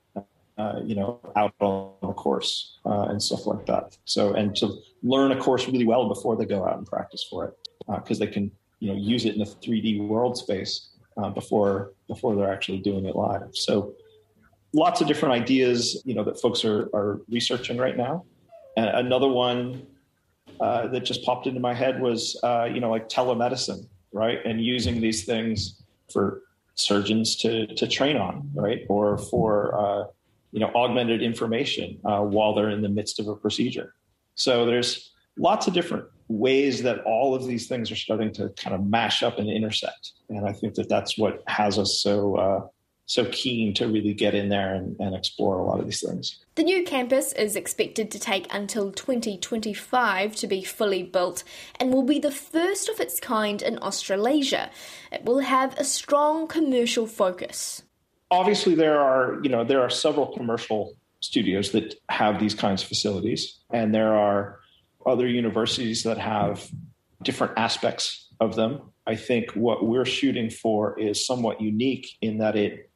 uh, 0.60 0.82
you 0.84 0.94
know, 0.94 1.22
out 1.38 1.54
on 1.62 1.94
the 2.01 2.12
course 2.12 2.80
uh, 2.86 3.04
and 3.04 3.24
stuff 3.24 3.48
like 3.48 3.66
that. 3.66 3.98
So, 4.04 4.34
and 4.34 4.54
to 4.58 4.74
learn 5.04 5.32
a 5.32 5.39
course 5.39 5.66
really 5.68 5.86
well 5.86 6.10
before 6.10 6.36
they 6.36 6.44
go 6.44 6.66
out 6.66 6.78
and 6.78 6.86
practice 6.86 7.25
for 7.30 7.46
it, 7.46 7.54
because 7.88 8.20
uh, 8.20 8.25
they 8.25 8.32
can, 8.32 8.51
you 8.80 8.92
know, 8.92 9.00
use 9.00 9.24
it 9.24 9.36
in 9.36 9.42
a 9.42 9.46
3D 9.46 10.06
world 10.06 10.38
space 10.38 10.89
uh, 11.22 11.30
before 11.30 11.94
before 12.08 12.36
they're 12.36 12.52
actually 12.52 12.80
doing 12.80 13.06
it 13.06 13.16
live. 13.16 13.50
So, 13.54 13.94
lots 14.74 15.02
of 15.02 15.08
different 15.08 15.34
ideas, 15.34 16.02
you 16.06 16.14
know, 16.16 16.24
that 16.24 16.40
folks 16.40 16.64
are 16.66 16.90
are 16.94 17.22
researching 17.30 17.78
right 17.78 17.98
now. 17.98 18.26
And 18.78 18.88
another 18.88 19.28
one 19.28 19.86
uh, 20.60 20.88
that 20.88 21.02
just 21.02 21.24
popped 21.24 21.48
into 21.48 21.60
my 21.60 21.74
head 21.74 22.02
was, 22.02 22.40
you 22.44 22.80
know, 22.80 22.90
like 22.90 23.10
telemedicine, 23.10 23.88
right, 24.14 24.40
and 24.46 24.64
using 24.64 25.02
these 25.02 25.26
things 25.26 25.82
for 26.12 26.42
surgeons 26.76 27.36
to 27.38 27.68
to 27.76 27.88
train 27.88 28.18
on, 28.18 28.50
right, 28.54 28.86
or 28.88 29.18
for 29.18 30.10
you 30.52 30.60
know 30.60 30.72
augmented 30.76 31.22
information 31.22 32.00
uh, 32.06 32.22
while 32.22 32.54
they're 32.54 32.70
in 32.70 32.82
the 32.82 32.90
midst 32.90 33.20
of 33.20 33.28
a 33.28 33.36
procedure. 33.36 33.94
So 34.36 34.66
there's 34.66 35.12
lots 35.38 35.68
of 35.68 35.74
different 35.74 36.06
ways 36.28 36.84
that 36.84 37.00
all 37.06 37.34
of 37.34 37.46
these 37.46 37.68
things 37.68 37.92
are 37.92 37.96
starting 37.96 38.32
to 38.34 38.50
kind 38.50 38.76
of 38.76 38.86
mash 38.86 39.24
up 39.24 39.40
and 39.40 39.50
intersect, 39.50 40.12
and 40.30 40.48
I 40.48 40.54
think 40.54 40.76
that 40.76 40.90
that's 40.90 41.18
what 41.18 41.44
has 41.48 41.78
us 41.78 42.02
so. 42.02 42.36
Uh, 42.36 42.68
so 43.06 43.26
keen 43.32 43.74
to 43.74 43.88
really 43.88 44.14
get 44.14 44.36
in 44.36 44.50
there 44.50 44.76
and, 44.76 44.96
and, 45.00 45.16
explore 45.16 45.58
a 45.58 45.66
lot 45.66 45.80
of 45.80 45.86
these 45.86 46.08
things. 46.08 46.46
The 46.54 46.62
new 46.62 46.84
campus 46.84 47.34
is 47.34 47.56
expected 47.56 48.12
to 48.12 48.20
take 48.20 48.46
until 48.54 48.92
2025 48.92 50.36
to 50.36 50.46
be 50.46 50.64
fully 50.64 51.02
built 51.02 51.44
and 51.80 51.92
will 51.92 52.04
be 52.04 52.20
the 52.20 52.30
first 52.30 52.88
of 52.88 53.00
its 53.00 53.20
kind 53.20 53.64
in 53.64 53.80
Australasia. 53.80 54.70
It 55.12 55.26
will 55.26 55.40
have 55.40 55.76
a 55.80 55.86
strong 55.86 56.48
commercial 56.48 57.08
focus 57.08 57.82
obviously 58.32 58.76
there 58.76 59.00
are 59.00 59.40
you 59.44 59.50
know 59.50 59.64
there 59.64 59.82
are 59.82 59.90
several 59.90 60.28
commercial 60.28 60.94
studios 61.22 61.72
that 61.72 61.96
have 62.10 62.40
these 62.40 62.56
kinds 62.56 62.82
of 62.82 62.88
facilities 62.88 63.60
and 63.72 63.94
there 63.94 64.16
are 64.16 64.60
other 65.06 65.27
universities 65.27 66.03
that 66.03 66.18
have 66.18 66.68
different 67.24 67.53
aspects 67.58 68.27
of 68.39 68.56
them. 68.56 68.82
I 69.08 69.15
think 69.15 69.51
what 69.51 69.86
we're 69.86 70.06
shooting 70.06 70.50
for 70.50 71.00
is 71.00 71.25
somewhat 71.25 71.62
unique 71.62 72.18
in 72.22 72.38
that 72.39 72.56
it 72.56 72.89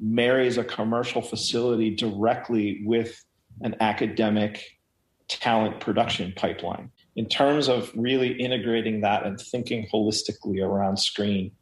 marries 0.00 0.58
a 0.58 0.64
commercial 0.64 1.22
facility 1.22 1.94
directly 1.94 2.82
with 2.84 3.24
an 3.60 3.76
academic 3.80 4.64
talent 5.28 5.80
production 5.80 6.32
pipeline. 6.36 6.90
In 7.16 7.28
terms 7.28 7.68
of 7.68 7.92
really 7.94 8.32
integrating 8.32 9.02
that 9.02 9.24
and 9.24 9.40
thinking 9.40 9.86
holistically 9.92 10.62
around 10.62 10.98
screen 10.98 11.52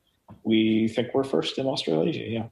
we 0.45 0.89
think 0.89 1.09
we're 1.15 1.25
first 1.25 1.59
in 1.59 1.67
australasia 1.67 2.25
yeah 2.29 2.47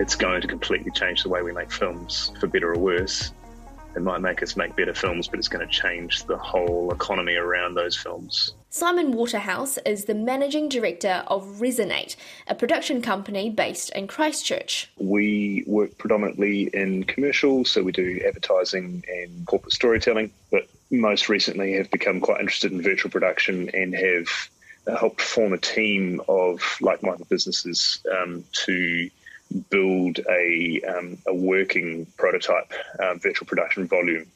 it's 0.00 0.16
going 0.16 0.40
to 0.40 0.48
completely 0.48 0.90
change 0.92 1.22
the 1.22 1.28
way 1.28 1.42
we 1.42 1.52
make 1.52 1.70
films, 1.70 2.32
for 2.40 2.46
better 2.46 2.72
or 2.72 2.78
worse. 2.78 3.32
It 3.94 4.00
might 4.00 4.22
make 4.22 4.42
us 4.42 4.56
make 4.56 4.74
better 4.74 4.94
films, 4.94 5.28
but 5.28 5.38
it's 5.38 5.48
going 5.48 5.66
to 5.66 5.70
change 5.70 6.24
the 6.24 6.38
whole 6.38 6.90
economy 6.90 7.34
around 7.34 7.74
those 7.74 7.96
films. 7.96 8.54
Simon 8.70 9.12
Waterhouse 9.12 9.78
is 9.84 10.06
the 10.06 10.14
managing 10.14 10.70
director 10.70 11.22
of 11.26 11.44
Resonate, 11.60 12.16
a 12.46 12.54
production 12.54 13.02
company 13.02 13.50
based 13.50 13.90
in 13.90 14.06
Christchurch. 14.06 14.90
We 14.96 15.64
work 15.66 15.98
predominantly 15.98 16.70
in 16.72 17.04
commercial, 17.04 17.66
so 17.66 17.82
we 17.82 17.92
do 17.92 18.20
advertising 18.26 19.04
and 19.06 19.46
corporate 19.46 19.74
storytelling, 19.74 20.32
but 20.50 20.66
most 20.90 21.28
recently 21.28 21.74
have 21.74 21.90
become 21.90 22.20
quite 22.20 22.40
interested 22.40 22.72
in 22.72 22.80
virtual 22.80 23.10
production 23.10 23.68
and 23.74 23.94
have 23.94 24.28
helped 24.98 25.20
form 25.20 25.52
a 25.52 25.58
team 25.58 26.22
of 26.26 26.78
like 26.80 27.02
minded 27.02 27.28
businesses 27.28 28.02
um, 28.10 28.44
to 28.52 29.10
build 29.70 30.20
a, 30.28 30.80
um, 30.82 31.18
a 31.26 31.34
working 31.34 32.06
prototype 32.16 32.72
uh, 32.98 33.14
virtual 33.14 33.46
production 33.46 33.86
volume. 33.86 34.26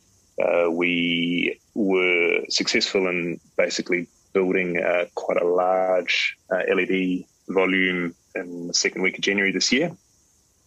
Uh, 0.43 0.71
we 0.71 1.59
were 1.75 2.41
successful 2.49 3.09
in 3.09 3.41
basically 3.57 4.09
building 4.33 4.83
uh, 4.83 5.05
quite 5.15 5.41
a 5.41 5.47
large 5.47 6.37
uh, 6.51 6.63
LED 6.75 7.25
volume 7.49 8.15
in 8.35 8.67
the 8.67 8.75
second 8.75 9.03
week 9.03 9.17
of 9.17 9.23
January 9.23 9.53
this 9.53 9.71
year 9.71 9.97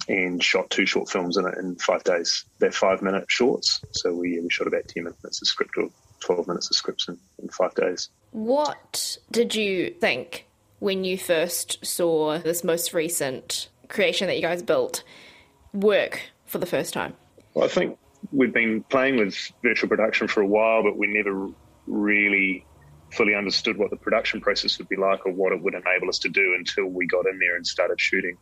and 0.07 0.41
shot 0.41 0.69
two 0.69 0.85
short 0.85 1.09
films 1.09 1.37
in 1.37 1.45
it 1.45 1.57
in 1.57 1.75
five 1.75 2.03
days. 2.03 2.45
They're 2.59 2.71
five 2.71 3.01
minute 3.01 3.25
shorts. 3.27 3.81
So 3.91 4.13
we, 4.13 4.39
we 4.39 4.49
shot 4.49 4.67
about 4.67 4.87
10 4.87 5.03
minutes 5.03 5.41
of 5.41 5.47
script 5.47 5.77
or 5.77 5.89
12 6.21 6.47
minutes 6.47 6.69
of 6.69 6.77
scripts 6.77 7.07
in, 7.07 7.17
in 7.41 7.49
five 7.49 7.75
days. 7.75 8.09
What 8.31 9.17
did 9.31 9.53
you 9.55 9.91
think 9.91 10.47
when 10.79 11.03
you 11.03 11.17
first 11.17 11.85
saw 11.85 12.37
this 12.37 12.63
most 12.63 12.93
recent 12.93 13.69
creation 13.87 14.27
that 14.27 14.35
you 14.35 14.41
guys 14.41 14.61
built 14.61 15.03
work 15.73 16.21
for 16.45 16.57
the 16.57 16.65
first 16.65 16.93
time? 16.93 17.15
Well, 17.53 17.65
I 17.65 17.67
think 17.67 17.97
we've 18.31 18.53
been 18.53 18.83
playing 18.83 19.17
with 19.17 19.51
virtual 19.63 19.89
production 19.89 20.27
for 20.27 20.41
a 20.41 20.47
while, 20.47 20.83
but 20.83 20.97
we 20.97 21.07
never 21.07 21.49
really 21.85 22.65
fully 23.11 23.35
understood 23.35 23.77
what 23.77 23.89
the 23.89 23.95
production 23.95 24.41
process 24.41 24.77
would 24.77 24.89
be 24.89 24.97
like 24.97 25.25
or 25.25 25.31
what 25.31 25.53
it 25.53 25.61
would 25.61 25.73
enable 25.73 26.09
us 26.09 26.19
to 26.19 26.29
do 26.29 26.55
until 26.57 26.85
we 26.85 27.07
got 27.07 27.25
in 27.25 27.39
there 27.39 27.55
and 27.55 27.65
started 27.65 27.99
shooting. 27.99 28.37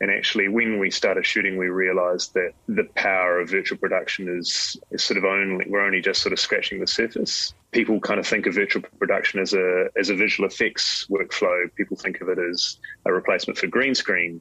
And 0.00 0.10
actually, 0.10 0.48
when 0.48 0.80
we 0.80 0.90
started 0.90 1.24
shooting, 1.24 1.56
we 1.56 1.68
realized 1.68 2.34
that 2.34 2.52
the 2.66 2.84
power 2.94 3.40
of 3.40 3.48
virtual 3.48 3.78
production 3.78 4.28
is, 4.28 4.76
is 4.90 5.02
sort 5.02 5.18
of 5.18 5.24
only, 5.24 5.64
we're 5.68 5.80
only 5.80 6.00
just 6.00 6.20
sort 6.20 6.32
of 6.32 6.40
scratching 6.40 6.80
the 6.80 6.86
surface. 6.86 7.54
People 7.70 8.00
kind 8.00 8.18
of 8.18 8.26
think 8.26 8.46
of 8.46 8.54
virtual 8.54 8.82
production 8.98 9.40
as 9.40 9.54
a, 9.54 9.86
as 9.96 10.10
a 10.10 10.16
visual 10.16 10.48
effects 10.48 11.06
workflow. 11.08 11.72
People 11.76 11.96
think 11.96 12.20
of 12.20 12.28
it 12.28 12.38
as 12.38 12.78
a 13.06 13.12
replacement 13.12 13.56
for 13.56 13.68
green 13.68 13.94
screen 13.94 14.40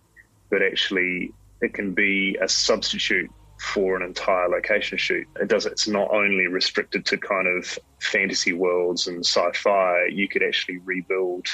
but 0.53 0.61
actually 0.61 1.33
it 1.61 1.73
can 1.73 1.95
be 1.95 2.37
a 2.39 2.47
substitute 2.47 3.31
for 3.59 3.95
an 3.95 4.03
entire 4.03 4.47
location 4.47 4.99
shoot. 4.99 5.25
It 5.41 5.47
does 5.47 5.65
it's 5.65 5.87
not 5.87 6.11
only 6.11 6.45
restricted 6.45 7.07
to 7.07 7.17
kind 7.17 7.47
of 7.47 7.79
fantasy 7.99 8.53
worlds 8.53 9.07
and 9.07 9.25
sci-fi. 9.25 10.09
You 10.11 10.27
could 10.27 10.43
actually 10.43 10.77
rebuild 10.77 11.47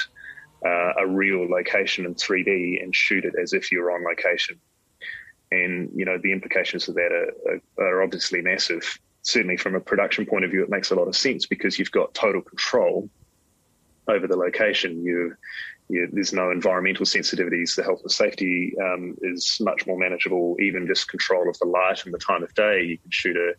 uh, 0.66 0.92
a 0.98 1.06
real 1.06 1.48
location 1.48 2.04
in 2.04 2.14
3D 2.14 2.82
and 2.82 2.94
shoot 2.94 3.24
it 3.24 3.32
as 3.42 3.54
if 3.54 3.72
you're 3.72 3.90
on 3.90 4.04
location. 4.04 4.60
And 5.50 5.88
you 5.94 6.04
know 6.04 6.18
the 6.22 6.32
implications 6.32 6.86
of 6.88 6.96
that 6.96 7.10
are, 7.12 7.32
are, 7.78 7.86
are 7.86 8.02
obviously 8.02 8.42
massive. 8.42 8.98
Certainly, 9.22 9.56
from 9.56 9.76
a 9.76 9.80
production 9.80 10.26
point 10.26 10.44
of 10.44 10.50
view, 10.50 10.62
it 10.62 10.68
makes 10.68 10.90
a 10.90 10.94
lot 10.94 11.08
of 11.08 11.16
sense 11.16 11.46
because 11.46 11.78
you've 11.78 11.90
got 11.90 12.12
total 12.12 12.42
control 12.42 13.08
over 14.08 14.26
the 14.26 14.36
location. 14.36 15.02
You 15.02 15.36
you, 15.90 16.08
there's 16.12 16.32
no 16.32 16.52
environmental 16.52 17.04
sensitivities. 17.04 17.74
The 17.74 17.82
health 17.82 18.00
and 18.02 18.10
safety 18.12 18.74
um, 18.80 19.16
is 19.22 19.58
much 19.60 19.86
more 19.88 19.98
manageable. 19.98 20.56
Even 20.60 20.86
just 20.86 21.08
control 21.08 21.48
of 21.48 21.58
the 21.58 21.66
light 21.66 22.04
and 22.04 22.14
the 22.14 22.18
time 22.18 22.44
of 22.44 22.54
day. 22.54 22.82
You 22.82 22.98
can 22.98 23.10
shoot 23.10 23.36
a, 23.36 23.54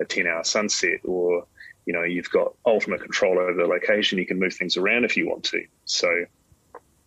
a 0.00 0.04
10 0.04 0.26
hour 0.26 0.42
sunset 0.42 0.98
or, 1.04 1.46
you 1.86 1.92
know, 1.92 2.02
you've 2.02 2.30
got 2.30 2.54
ultimate 2.66 3.02
control 3.02 3.38
over 3.38 3.54
the 3.54 3.66
location. 3.66 4.18
You 4.18 4.26
can 4.26 4.40
move 4.40 4.52
things 4.52 4.76
around 4.76 5.04
if 5.04 5.16
you 5.16 5.28
want 5.28 5.44
to. 5.44 5.64
So 5.84 6.08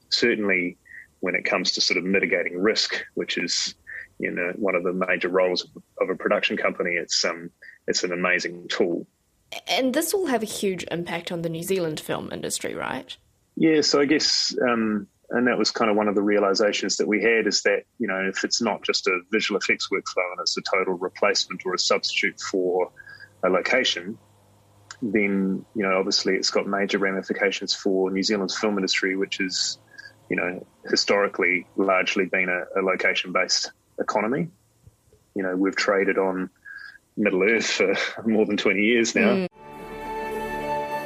certainly 0.09 0.77
when 1.19 1.35
it 1.35 1.43
comes 1.43 1.73
to 1.73 1.81
sort 1.81 1.97
of 1.97 2.05
mitigating 2.05 2.57
risk, 2.57 3.03
which 3.15 3.37
is, 3.37 3.75
you 4.17 4.31
know, 4.31 4.53
one 4.55 4.75
of 4.75 4.83
the 4.83 4.93
major 4.93 5.27
roles 5.27 5.65
of, 5.65 5.83
of 5.99 6.09
a 6.09 6.15
production 6.15 6.55
company, 6.55 6.91
it's, 6.91 7.25
um, 7.25 7.49
it's 7.85 8.05
an 8.05 8.13
amazing 8.13 8.69
tool. 8.69 9.05
And 9.67 9.93
this 9.93 10.13
will 10.13 10.27
have 10.27 10.43
a 10.43 10.45
huge 10.45 10.85
impact 10.89 11.33
on 11.33 11.41
the 11.41 11.49
New 11.49 11.63
Zealand 11.63 11.99
film 11.99 12.29
industry, 12.31 12.75
right? 12.75 13.17
Yeah, 13.59 13.81
so 13.81 13.99
I 13.99 14.05
guess, 14.05 14.55
um, 14.65 15.05
and 15.31 15.47
that 15.47 15.57
was 15.57 15.69
kind 15.69 15.91
of 15.91 15.97
one 15.97 16.07
of 16.07 16.15
the 16.15 16.21
realizations 16.21 16.95
that 16.95 17.07
we 17.09 17.21
had 17.21 17.45
is 17.45 17.61
that, 17.63 17.83
you 17.99 18.07
know, 18.07 18.29
if 18.29 18.45
it's 18.45 18.61
not 18.61 18.83
just 18.83 19.05
a 19.05 19.19
visual 19.33 19.59
effects 19.59 19.89
workflow 19.91 20.31
and 20.31 20.39
it's 20.39 20.55
a 20.55 20.61
total 20.61 20.93
replacement 20.93 21.63
or 21.65 21.73
a 21.73 21.77
substitute 21.77 22.39
for 22.39 22.89
a 23.43 23.49
location, 23.49 24.17
then, 25.01 25.65
you 25.75 25.83
know, 25.83 25.97
obviously 25.97 26.35
it's 26.35 26.49
got 26.49 26.67
major 26.67 26.99
ramifications 26.99 27.73
for 27.73 28.09
New 28.11 28.23
Zealand's 28.23 28.57
film 28.57 28.77
industry, 28.77 29.17
which 29.17 29.41
is, 29.41 29.77
you 30.29 30.37
know, 30.37 30.65
historically 30.89 31.67
largely 31.75 32.27
been 32.27 32.47
a, 32.47 32.79
a 32.79 32.81
location 32.81 33.33
based 33.33 33.73
economy. 33.99 34.47
You 35.35 35.43
know, 35.43 35.57
we've 35.57 35.75
traded 35.75 36.17
on 36.17 36.49
Middle 37.17 37.43
Earth 37.43 37.69
for 37.69 37.93
more 38.25 38.45
than 38.45 38.55
20 38.55 38.79
years 38.79 39.15
now. 39.15 39.33
Mm. 39.33 39.48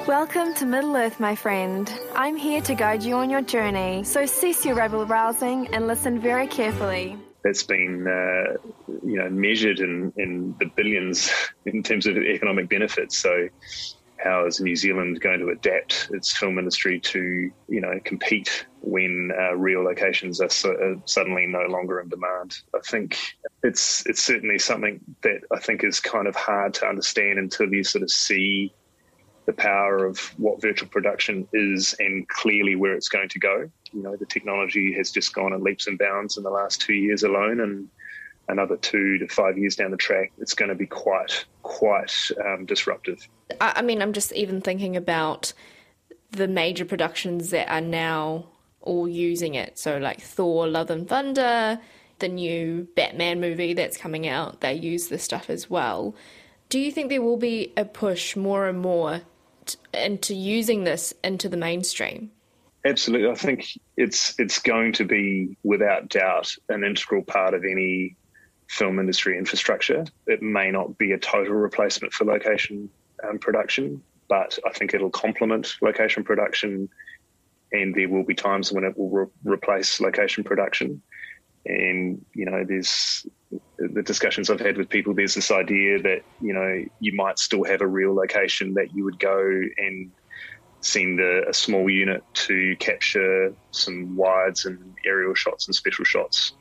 Welcome 0.07 0.53
to 0.55 0.65
Middle 0.65 0.97
Earth, 0.97 1.21
my 1.21 1.33
friend. 1.33 1.89
I'm 2.13 2.35
here 2.35 2.59
to 2.63 2.75
guide 2.75 3.03
you 3.03 3.15
on 3.15 3.29
your 3.29 3.41
journey, 3.41 4.03
so 4.03 4.25
cease 4.25 4.65
your 4.65 4.75
rebel 4.75 5.05
rousing 5.05 5.73
and 5.73 5.87
listen 5.87 6.19
very 6.19 6.45
carefully. 6.45 7.17
That's 7.41 7.63
been, 7.63 8.05
uh, 8.05 8.57
you 9.01 9.17
know, 9.17 9.29
measured 9.29 9.79
in, 9.79 10.11
in 10.17 10.55
the 10.59 10.65
billions 10.65 11.31
in 11.65 11.83
terms 11.83 12.05
of 12.05 12.17
economic 12.17 12.67
benefits. 12.67 13.17
So, 13.17 13.47
how 14.17 14.45
is 14.45 14.59
New 14.59 14.75
Zealand 14.75 15.21
going 15.21 15.39
to 15.39 15.49
adapt 15.49 16.09
its 16.11 16.35
film 16.35 16.59
industry 16.59 16.99
to, 16.99 17.49
you 17.69 17.81
know, 17.81 17.97
compete 18.03 18.65
when 18.81 19.31
uh, 19.39 19.55
real 19.55 19.85
locations 19.85 20.41
are, 20.41 20.49
so, 20.49 20.71
are, 20.71 20.95
suddenly 21.05 21.47
no 21.47 21.61
longer 21.69 22.01
in 22.01 22.09
demand? 22.09 22.57
I 22.75 22.79
think 22.85 23.17
it's 23.63 24.05
it's 24.05 24.21
certainly 24.21 24.59
something 24.59 24.99
that 25.21 25.43
I 25.49 25.59
think 25.59 25.85
is 25.85 26.01
kind 26.01 26.27
of 26.27 26.35
hard 26.35 26.73
to 26.75 26.87
understand 26.87 27.39
until 27.39 27.73
you 27.73 27.85
sort 27.85 28.03
of 28.03 28.11
see 28.11 28.73
the 29.45 29.53
power 29.53 30.05
of 30.05 30.19
what 30.37 30.61
virtual 30.61 30.87
production 30.89 31.47
is 31.53 31.95
and 31.99 32.27
clearly 32.29 32.75
where 32.75 32.93
it's 32.93 33.09
going 33.09 33.29
to 33.29 33.39
go. 33.39 33.69
You 33.91 34.01
know, 34.03 34.15
the 34.15 34.25
technology 34.25 34.93
has 34.93 35.11
just 35.11 35.33
gone 35.33 35.53
in 35.53 35.63
leaps 35.63 35.87
and 35.87 35.97
bounds 35.97 36.37
in 36.37 36.43
the 36.43 36.49
last 36.49 36.81
two 36.81 36.93
years 36.93 37.23
alone, 37.23 37.59
and 37.59 37.89
another 38.47 38.77
two 38.77 39.17
to 39.19 39.27
five 39.27 39.57
years 39.57 39.75
down 39.75 39.91
the 39.91 39.97
track, 39.97 40.31
it's 40.39 40.53
going 40.53 40.69
to 40.69 40.75
be 40.75 40.85
quite 40.85 41.45
quite 41.61 42.31
um, 42.45 42.65
disruptive. 42.65 43.27
I 43.61 43.81
mean, 43.81 44.01
I'm 44.01 44.13
just 44.13 44.31
even 44.33 44.61
thinking 44.61 44.95
about 44.95 45.53
the 46.31 46.47
major 46.47 46.85
productions 46.85 47.51
that 47.51 47.69
are 47.69 47.81
now 47.81 48.47
all 48.81 49.07
using 49.07 49.55
it. 49.55 49.77
So, 49.77 49.97
like 49.97 50.21
Thor: 50.21 50.67
Love 50.67 50.89
and 50.89 51.07
Thunder, 51.07 51.79
the 52.19 52.27
new 52.27 52.87
Batman 52.95 53.39
movie 53.39 53.73
that's 53.73 53.97
coming 53.97 54.27
out, 54.27 54.61
they 54.61 54.73
use 54.73 55.09
this 55.09 55.23
stuff 55.23 55.49
as 55.49 55.69
well. 55.69 56.15
Do 56.69 56.79
you 56.79 56.91
think 56.91 57.09
there 57.09 57.21
will 57.21 57.37
be 57.37 57.71
a 57.77 57.85
push 57.85 58.35
more 58.35 58.67
and 58.67 58.79
more 58.79 59.21
into 59.93 60.33
using 60.33 60.83
this 60.83 61.13
into 61.23 61.49
the 61.49 61.57
mainstream? 61.57 62.31
Absolutely, 62.85 63.29
I 63.29 63.35
think 63.35 63.79
it's 63.95 64.37
it's 64.37 64.59
going 64.59 64.91
to 64.93 65.05
be 65.05 65.57
without 65.63 66.09
doubt 66.09 66.53
an 66.69 66.83
integral 66.83 67.23
part 67.23 67.53
of 67.53 67.63
any 67.63 68.17
film 68.67 68.99
industry 68.99 69.37
infrastructure. 69.37 70.05
It 70.27 70.41
may 70.41 70.71
not 70.71 70.97
be 70.97 71.11
a 71.13 71.17
total 71.17 71.53
replacement 71.53 72.13
for 72.13 72.25
location 72.25 72.89
um, 73.27 73.39
production, 73.39 74.01
but 74.27 74.57
I 74.65 74.71
think 74.71 74.93
it'll 74.93 75.09
complement 75.09 75.75
location 75.81 76.23
production, 76.23 76.89
and 77.71 77.95
there 77.95 78.09
will 78.09 78.25
be 78.25 78.35
times 78.35 78.71
when 78.71 78.83
it 78.83 78.97
will 78.97 79.09
re- 79.09 79.27
replace 79.43 80.01
location 80.01 80.43
production. 80.43 81.01
And 81.65 82.25
you 82.33 82.45
know, 82.45 82.65
there's 82.67 83.25
the 83.77 84.01
discussions 84.01 84.49
I've 84.49 84.59
had 84.59 84.77
with 84.77 84.89
people. 84.89 85.13
There's 85.13 85.35
this 85.35 85.51
idea 85.51 86.01
that 86.01 86.21
you 86.41 86.53
know 86.53 86.85
you 86.99 87.13
might 87.15 87.39
still 87.39 87.63
have 87.63 87.81
a 87.81 87.87
real 87.87 88.13
location 88.13 88.73
that 88.75 88.93
you 88.95 89.03
would 89.03 89.19
go 89.19 89.39
and 89.77 90.11
send 90.81 91.19
a, 91.19 91.47
a 91.49 91.53
small 91.53 91.89
unit 91.89 92.23
to 92.33 92.75
capture 92.77 93.53
some 93.71 94.15
wides 94.15 94.65
and 94.65 94.95
aerial 95.05 95.33
shots 95.33 95.67
and 95.67 95.75
special 95.75 96.03
shots 96.03 96.53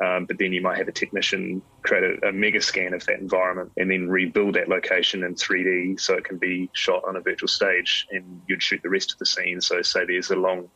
um, 0.00 0.26
but 0.26 0.38
then 0.38 0.52
you 0.52 0.60
might 0.60 0.78
have 0.78 0.88
a 0.88 0.92
technician 0.92 1.60
create 1.82 2.04
a, 2.04 2.28
a, 2.28 2.32
mega 2.32 2.60
scan 2.60 2.94
of 2.94 3.04
that 3.06 3.18
environment 3.18 3.72
and 3.76 3.90
then 3.90 4.08
rebuild 4.08 4.54
that 4.54 4.68
location 4.68 5.24
in 5.24 5.34
3D 5.34 5.98
so 5.98 6.14
it 6.14 6.24
can 6.24 6.38
be 6.38 6.70
shot 6.72 7.02
on 7.06 7.16
a 7.16 7.20
virtual 7.20 7.48
stage 7.48 8.06
and 8.12 8.40
you'd 8.46 8.62
shoot 8.62 8.80
the 8.82 8.88
rest 8.88 9.12
of 9.12 9.18
the 9.18 9.26
scene. 9.26 9.60
So 9.60 9.82
say 9.82 10.04
there's 10.06 10.30
a 10.30 10.36
long, 10.36 10.68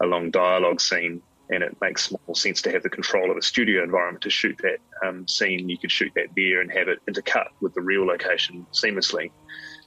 a 0.00 0.06
long 0.06 0.30
dialogue 0.30 0.80
scene 0.80 1.20
and 1.50 1.62
it 1.62 1.76
makes 1.80 2.10
more 2.10 2.34
sense 2.34 2.62
to 2.62 2.72
have 2.72 2.82
the 2.82 2.90
control 2.90 3.30
of 3.30 3.36
a 3.36 3.42
studio 3.42 3.82
environment 3.82 4.22
to 4.22 4.30
shoot 4.30 4.56
that 4.62 4.78
um, 5.06 5.26
scene. 5.26 5.68
You 5.68 5.78
could 5.78 5.90
shoot 5.90 6.12
that 6.14 6.28
there 6.36 6.60
and 6.60 6.70
have 6.72 6.88
it 6.88 6.98
intercut 7.08 7.48
with 7.60 7.74
the 7.74 7.82
real 7.82 8.06
location 8.06 8.66
seamlessly. 8.72 9.30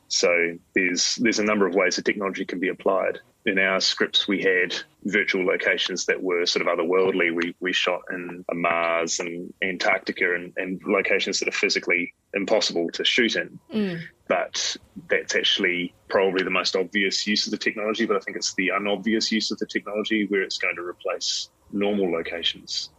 So 0.10 0.58
there's 0.76 1.16
there's 1.16 1.40
a 1.40 1.44
number 1.44 1.66
of 1.66 1.74
ways 1.76 1.96
that 1.96 2.06
technology 2.06 2.46
can 2.46 2.60
be 2.60 2.70
applied. 2.70 3.20
In 3.46 3.60
our 3.60 3.82
scripts, 3.82 4.28
we 4.28 4.42
had 4.42 4.74
virtual 5.04 5.46
locations 5.46 6.06
that 6.06 6.22
were 6.22 6.46
sort 6.46 6.66
of 6.66 6.78
otherworldly. 6.78 7.36
We 7.36 7.56
we 7.60 7.74
shot 7.74 8.02
in 8.10 8.46
Mars 8.54 9.20
and 9.20 9.54
Antarctica 9.62 10.34
and, 10.34 10.54
and 10.56 10.82
locations 10.86 11.40
that 11.40 11.50
are 11.50 11.52
physically 11.52 12.14
impossible 12.34 12.90
to 12.94 13.04
shoot 13.04 13.36
in. 13.36 13.60
Mm. 13.74 14.02
But 14.30 14.78
that's 15.10 15.36
actually 15.36 15.94
probably 16.08 16.44
the 16.44 16.52
most 16.52 16.76
obvious 16.76 17.28
use 17.28 17.46
of 17.46 17.52
the 17.52 17.58
technology. 17.58 18.06
But 18.06 18.16
I 18.16 18.20
think 18.22 18.38
it's 18.38 18.54
the 18.54 18.72
unobvious 18.72 19.30
use 19.32 19.52
of 19.52 19.60
the 19.60 19.66
technology 19.66 20.26
where 20.28 20.42
it's 20.42 20.58
going 20.58 20.78
to 20.78 20.82
replace 20.82 21.50
normal 21.74 22.12
locations. 22.12 22.92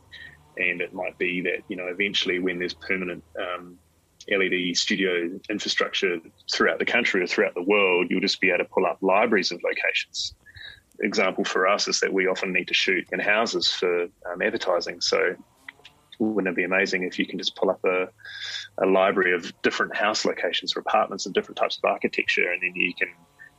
And 0.58 0.82
it 0.82 0.92
might 0.92 1.16
be 1.16 1.40
that 1.40 1.62
you 1.68 1.76
know 1.76 1.86
eventually 1.86 2.38
when 2.38 2.58
there's 2.58 2.74
permanent 2.74 3.24
um, 3.38 3.78
LED 4.30 4.76
studio 4.76 5.38
infrastructure 5.50 6.18
throughout 6.52 6.78
the 6.78 6.84
country 6.84 7.22
or 7.22 7.26
throughout 7.26 7.54
the 7.54 7.62
world, 7.62 8.06
you'll 8.10 8.20
just 8.20 8.40
be 8.40 8.48
able 8.48 8.58
to 8.58 8.70
pull 8.72 8.86
up 8.86 8.98
libraries 9.00 9.52
of 9.52 9.60
locations. 9.62 10.34
Example 11.00 11.44
for 11.44 11.66
us 11.66 11.88
is 11.88 12.00
that 12.00 12.12
we 12.12 12.26
often 12.26 12.52
need 12.52 12.68
to 12.68 12.74
shoot 12.74 13.06
in 13.12 13.18
houses 13.18 13.70
for 13.70 14.04
um, 14.04 14.42
advertising. 14.42 15.00
So, 15.00 15.34
wouldn't 16.20 16.52
it 16.52 16.56
be 16.56 16.64
amazing 16.64 17.02
if 17.02 17.18
you 17.18 17.26
can 17.26 17.38
just 17.38 17.56
pull 17.56 17.70
up 17.70 17.80
a, 17.84 18.06
a 18.82 18.86
library 18.86 19.34
of 19.34 19.52
different 19.62 19.96
house 19.96 20.24
locations 20.24 20.76
or 20.76 20.80
apartments 20.80 21.26
of 21.26 21.32
different 21.32 21.58
types 21.58 21.76
of 21.76 21.90
architecture, 21.90 22.52
and 22.52 22.62
then 22.62 22.72
you 22.76 22.94
can 22.94 23.08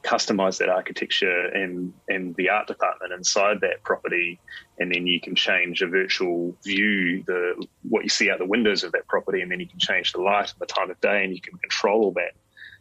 customize 0.06 0.60
that 0.60 0.70
architecture 0.70 1.48
and 1.48 1.94
and 2.08 2.36
the 2.36 2.50
art 2.50 2.68
department 2.68 3.12
inside 3.14 3.62
that 3.62 3.84
property, 3.84 4.40
and 4.78 4.94
then 4.94 5.08
you 5.08 5.20
can 5.20 5.36
change 5.36 5.82
a 5.82 5.88
virtual 5.88 6.56
view, 6.64 7.24
the 7.26 7.66
what 7.90 8.04
you 8.04 8.10
see 8.10 8.30
out 8.30 8.40
the 8.40 8.46
windows 8.46 8.84
of 8.84 8.92
that 8.92 9.08
property, 9.08 9.42
and 9.42 9.52
then 9.52 9.60
you 9.60 9.68
can 9.68 9.80
change 9.80 10.14
the 10.14 10.22
light 10.22 10.52
and 10.52 10.60
the 10.60 10.66
time 10.66 10.92
of 10.92 11.00
day, 11.02 11.24
and 11.24 11.34
you 11.34 11.42
can 11.42 11.58
control 11.58 12.06
all 12.06 12.12
that. 12.12 12.34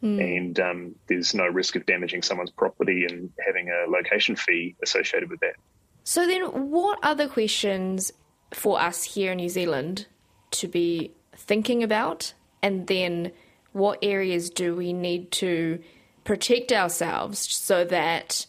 Mm. 0.03 0.37
And 0.37 0.59
um, 0.59 0.95
there's 1.07 1.33
no 1.33 1.45
risk 1.47 1.75
of 1.75 1.85
damaging 1.85 2.21
someone's 2.21 2.51
property 2.51 3.05
and 3.09 3.31
having 3.45 3.69
a 3.69 3.89
location 3.89 4.35
fee 4.35 4.75
associated 4.83 5.29
with 5.29 5.39
that. 5.39 5.55
So 6.03 6.27
then, 6.27 6.69
what 6.69 6.99
other 7.01 7.27
questions 7.27 8.11
for 8.53 8.79
us 8.79 9.03
here 9.03 9.31
in 9.31 9.37
New 9.37 9.49
Zealand 9.49 10.05
to 10.51 10.67
be 10.67 11.11
thinking 11.35 11.81
about, 11.81 12.33
and 12.61 12.87
then 12.87 13.31
what 13.71 13.99
areas 14.01 14.49
do 14.49 14.75
we 14.75 14.93
need 14.93 15.31
to 15.31 15.79
protect 16.25 16.73
ourselves 16.73 17.39
so 17.39 17.85
that 17.85 18.45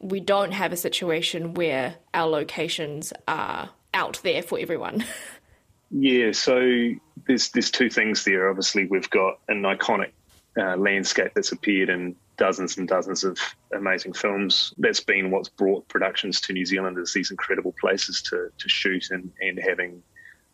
we 0.00 0.18
don't 0.18 0.52
have 0.52 0.72
a 0.72 0.76
situation 0.76 1.54
where 1.54 1.94
our 2.12 2.26
locations 2.26 3.12
are 3.28 3.70
out 3.94 4.20
there 4.24 4.42
for 4.42 4.58
everyone. 4.58 5.04
yeah, 5.90 6.32
so 6.32 6.90
there's 7.26 7.50
there's 7.50 7.70
two 7.70 7.88
things 7.88 8.24
there. 8.24 8.50
Obviously, 8.50 8.86
we've 8.86 9.08
got 9.10 9.38
an 9.48 9.62
iconic 9.62 10.10
uh, 10.58 10.76
landscape 10.76 11.32
that's 11.34 11.52
appeared 11.52 11.88
in 11.88 12.16
dozens 12.36 12.76
and 12.76 12.88
dozens 12.88 13.22
of 13.22 13.38
amazing 13.72 14.12
films. 14.12 14.74
That's 14.78 15.00
been 15.00 15.30
what's 15.30 15.48
brought 15.48 15.86
productions 15.88 16.40
to 16.42 16.52
New 16.52 16.66
Zealand 16.66 16.98
is 16.98 17.12
these 17.12 17.30
incredible 17.30 17.74
places 17.80 18.22
to 18.22 18.50
to 18.56 18.68
shoot 18.68 19.10
and 19.10 19.30
and 19.40 19.58
having 19.58 20.02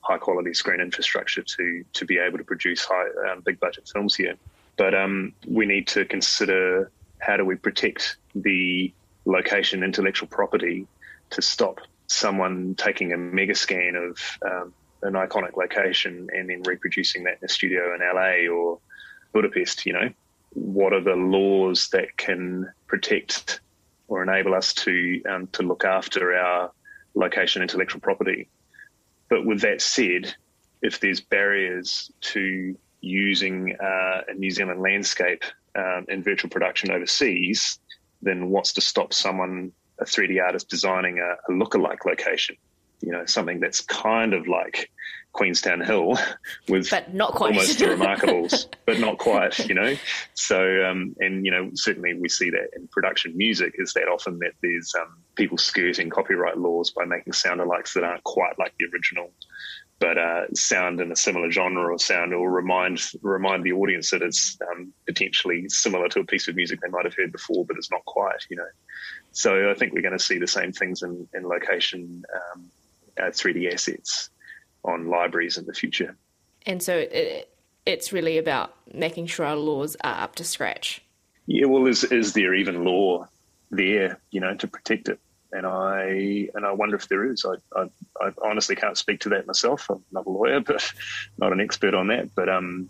high 0.03 0.19
quality 0.19 0.55
screen 0.55 0.81
infrastructure 0.81 1.43
to 1.43 1.85
to 1.93 2.05
be 2.05 2.19
able 2.19 2.39
to 2.39 2.45
produce 2.45 2.85
high 2.85 3.09
um, 3.31 3.41
big 3.41 3.59
budget 3.61 3.89
films 3.93 4.15
here. 4.15 4.37
But 4.81 4.95
um, 4.95 5.35
we 5.47 5.67
need 5.67 5.89
to 5.89 6.07
consider 6.07 6.91
how 7.19 7.37
do 7.37 7.45
we 7.45 7.57
protect 7.57 8.17
the 8.35 8.91
location 9.27 9.83
intellectual 9.83 10.27
property 10.27 10.87
to 11.29 11.43
stop 11.43 11.81
someone 12.07 12.75
taking 12.77 13.13
a 13.13 13.19
mega 13.19 13.55
scan 13.55 13.95
of 13.95 14.39
um, 14.51 14.73
an 15.03 15.13
iconic 15.13 15.55
location 15.59 16.29
and 16.35 16.49
then 16.49 16.63
reproducing 16.63 17.25
that 17.25 17.37
in 17.43 17.45
a 17.45 17.49
studio 17.51 17.95
in 17.95 18.01
LA 18.01 18.51
or 18.51 18.79
Budapest. 19.35 19.85
You 19.85 19.93
know, 19.93 20.11
what 20.55 20.95
are 20.95 21.03
the 21.03 21.15
laws 21.15 21.91
that 21.91 22.17
can 22.17 22.73
protect 22.87 23.61
or 24.09 24.23
enable 24.23 24.55
us 24.55 24.73
to 24.73 25.23
um, 25.29 25.47
to 25.49 25.63
look 25.63 25.85
after 25.85 26.35
our 26.35 26.73
location 27.15 27.61
intellectual 27.61 28.01
property? 28.01 28.49
But 29.29 29.45
with 29.45 29.61
that 29.61 29.83
said, 29.83 30.35
if 30.81 31.01
there's 31.01 31.21
barriers 31.21 32.11
to 32.33 32.79
using 33.01 33.77
uh, 33.83 34.23
a 34.29 34.35
New 34.35 34.51
Zealand 34.51 34.81
landscape 34.81 35.45
um, 35.77 36.07
in 36.09 36.23
virtual 36.23 36.51
production 36.51 36.91
overseas, 36.91 37.79
then 38.23 38.51
what's 38.51 38.73
to 38.75 38.81
stop 38.81 39.13
someone, 39.13 39.73
a 39.99 40.05
3D 40.05 40.43
artist, 40.43 40.69
designing 40.69 41.19
a, 41.19 41.53
a 41.53 41.55
lookalike 41.55 42.05
location? 42.05 42.57
You 43.01 43.13
know, 43.13 43.25
something 43.25 43.61
that's 43.61 43.81
kind 43.81 44.35
of 44.35 44.47
like 44.47 44.91
Queenstown 45.33 45.81
Hill 45.81 46.19
with 46.69 46.91
but 46.91 47.15
not 47.15 47.35
quite. 47.35 47.53
almost 47.53 47.79
the 47.79 47.87
remarkables, 47.87 48.67
but 48.85 48.99
not 48.99 49.19
quite, 49.19 49.59
you 49.69 49.75
know. 49.75 49.97
So, 50.35 50.85
um, 50.85 51.15
and 51.21 51.45
you 51.45 51.51
know, 51.51 51.71
certainly 51.75 52.15
we 52.15 52.29
see 52.29 52.51
that 52.51 52.69
in 52.77 52.89
production 52.89 53.37
music 53.37 53.75
is 53.79 53.93
that 53.95 54.09
often 54.09 54.39
that 54.41 54.53
there's 54.63 54.93
um, 55.01 55.19
people 55.37 55.57
skirting 55.57 56.11
copyright 56.11 56.59
laws 56.59 56.91
by 56.91 57.05
making 57.05 57.33
sound 57.33 57.61
alikes 57.61 57.95
that 57.95 58.05
aren't 58.05 58.25
quite 58.25 58.59
like 58.59 58.75
the 58.79 58.87
original 58.93 59.31
but 60.01 60.17
uh, 60.17 60.47
sound 60.55 60.99
in 60.99 61.13
a 61.13 61.17
similar 61.17 61.51
genre 61.51 61.93
or 61.93 61.99
sound 61.99 62.33
or 62.33 62.51
remind 62.51 63.13
remind 63.23 63.63
the 63.63 63.73
audience 63.73 64.11
that 64.11 64.23
it's 64.23 64.59
um, 64.73 64.93
potentially 65.07 65.69
similar 65.69 66.09
to 66.09 66.21
a 66.21 66.25
piece 66.25 66.49
of 66.49 66.57
music 66.57 66.81
they 66.81 66.89
might 66.89 67.05
have 67.05 67.15
heard 67.15 67.31
before, 67.31 67.65
but 67.67 67.77
it's 67.77 67.91
not 67.91 68.05
quite, 68.07 68.45
you 68.49 68.57
know. 68.57 68.69
So 69.33 69.71
I 69.71 69.75
think 69.75 69.93
we're 69.93 70.03
going 70.03 70.17
to 70.17 70.25
see 70.25 70.39
the 70.39 70.47
same 70.47 70.73
things 70.73 71.03
in, 71.03 71.29
in 71.35 71.47
location 71.47 72.25
um, 72.35 72.71
uh, 73.19 73.27
3D 73.27 73.73
assets 73.73 74.31
on 74.85 75.09
libraries 75.09 75.59
in 75.59 75.67
the 75.67 75.75
future. 75.75 76.17
And 76.65 76.83
so 76.83 76.97
it, 76.97 77.55
it's 77.85 78.13
really 78.13 78.39
about 78.39 78.75
making 78.93 79.27
sure 79.27 79.45
our 79.45 79.57
laws 79.57 79.97
are 80.03 80.23
up 80.23 80.35
to 80.37 80.45
scratch. 80.45 81.03
Yeah, 81.47 81.67
well, 81.67 81.87
is 81.87 82.05
is 82.05 82.33
there 82.33 82.55
even 82.55 82.85
law 82.85 83.27
there, 83.71 84.19
you 84.31 84.41
know, 84.41 84.55
to 84.55 84.67
protect 84.67 85.11
it? 85.11 85.21
And 85.53 85.67
I 85.67 86.49
and 86.55 86.65
I 86.65 86.73
wonder 86.73 86.97
if 86.97 87.09
there 87.09 87.31
is. 87.31 87.45
I, 87.45 87.81
I, 87.81 87.87
I 88.21 88.33
honestly 88.45 88.77
can't 88.77 88.97
speak 88.97 89.21
to 89.21 89.29
that 89.31 89.47
myself. 89.47 89.91
I'm 89.91 90.03
not 90.13 90.27
a 90.27 90.31
lawyer, 90.31 90.61
but 90.67 90.93
not 91.39 91.53
an 91.53 91.61
expert 91.61 91.95
on 91.95 92.09
that. 92.09 92.35
But 92.35 92.49
um, 92.49 92.89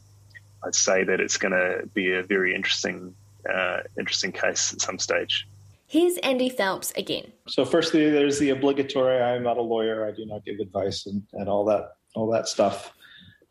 I'd 0.64 0.75
say 0.75 1.05
that 1.05 1.20
it's 1.20 1.37
going 1.37 1.53
to 1.53 1.87
be 1.94 2.12
a 2.12 2.23
very 2.23 2.55
interesting 2.55 3.14
uh, 3.53 3.79
interesting 3.99 4.33
case 4.33 4.73
at 4.73 4.81
some 4.81 4.99
stage. 4.99 5.46
Here's 5.87 6.18
Andy 6.18 6.49
Phelps 6.49 6.92
again. 6.92 7.33
So, 7.49 7.64
firstly, 7.64 8.11
there's 8.11 8.38
the 8.38 8.51
obligatory 8.51 9.20
I'm 9.20 9.42
not 9.42 9.57
a 9.57 9.62
lawyer, 9.62 10.07
I 10.07 10.12
do 10.12 10.25
not 10.25 10.44
give 10.44 10.61
advice, 10.61 11.07
and, 11.07 11.23
and 11.33 11.49
all 11.49 11.64
that 11.64 11.96
all 12.14 12.31
that 12.31 12.46
stuff. 12.46 12.92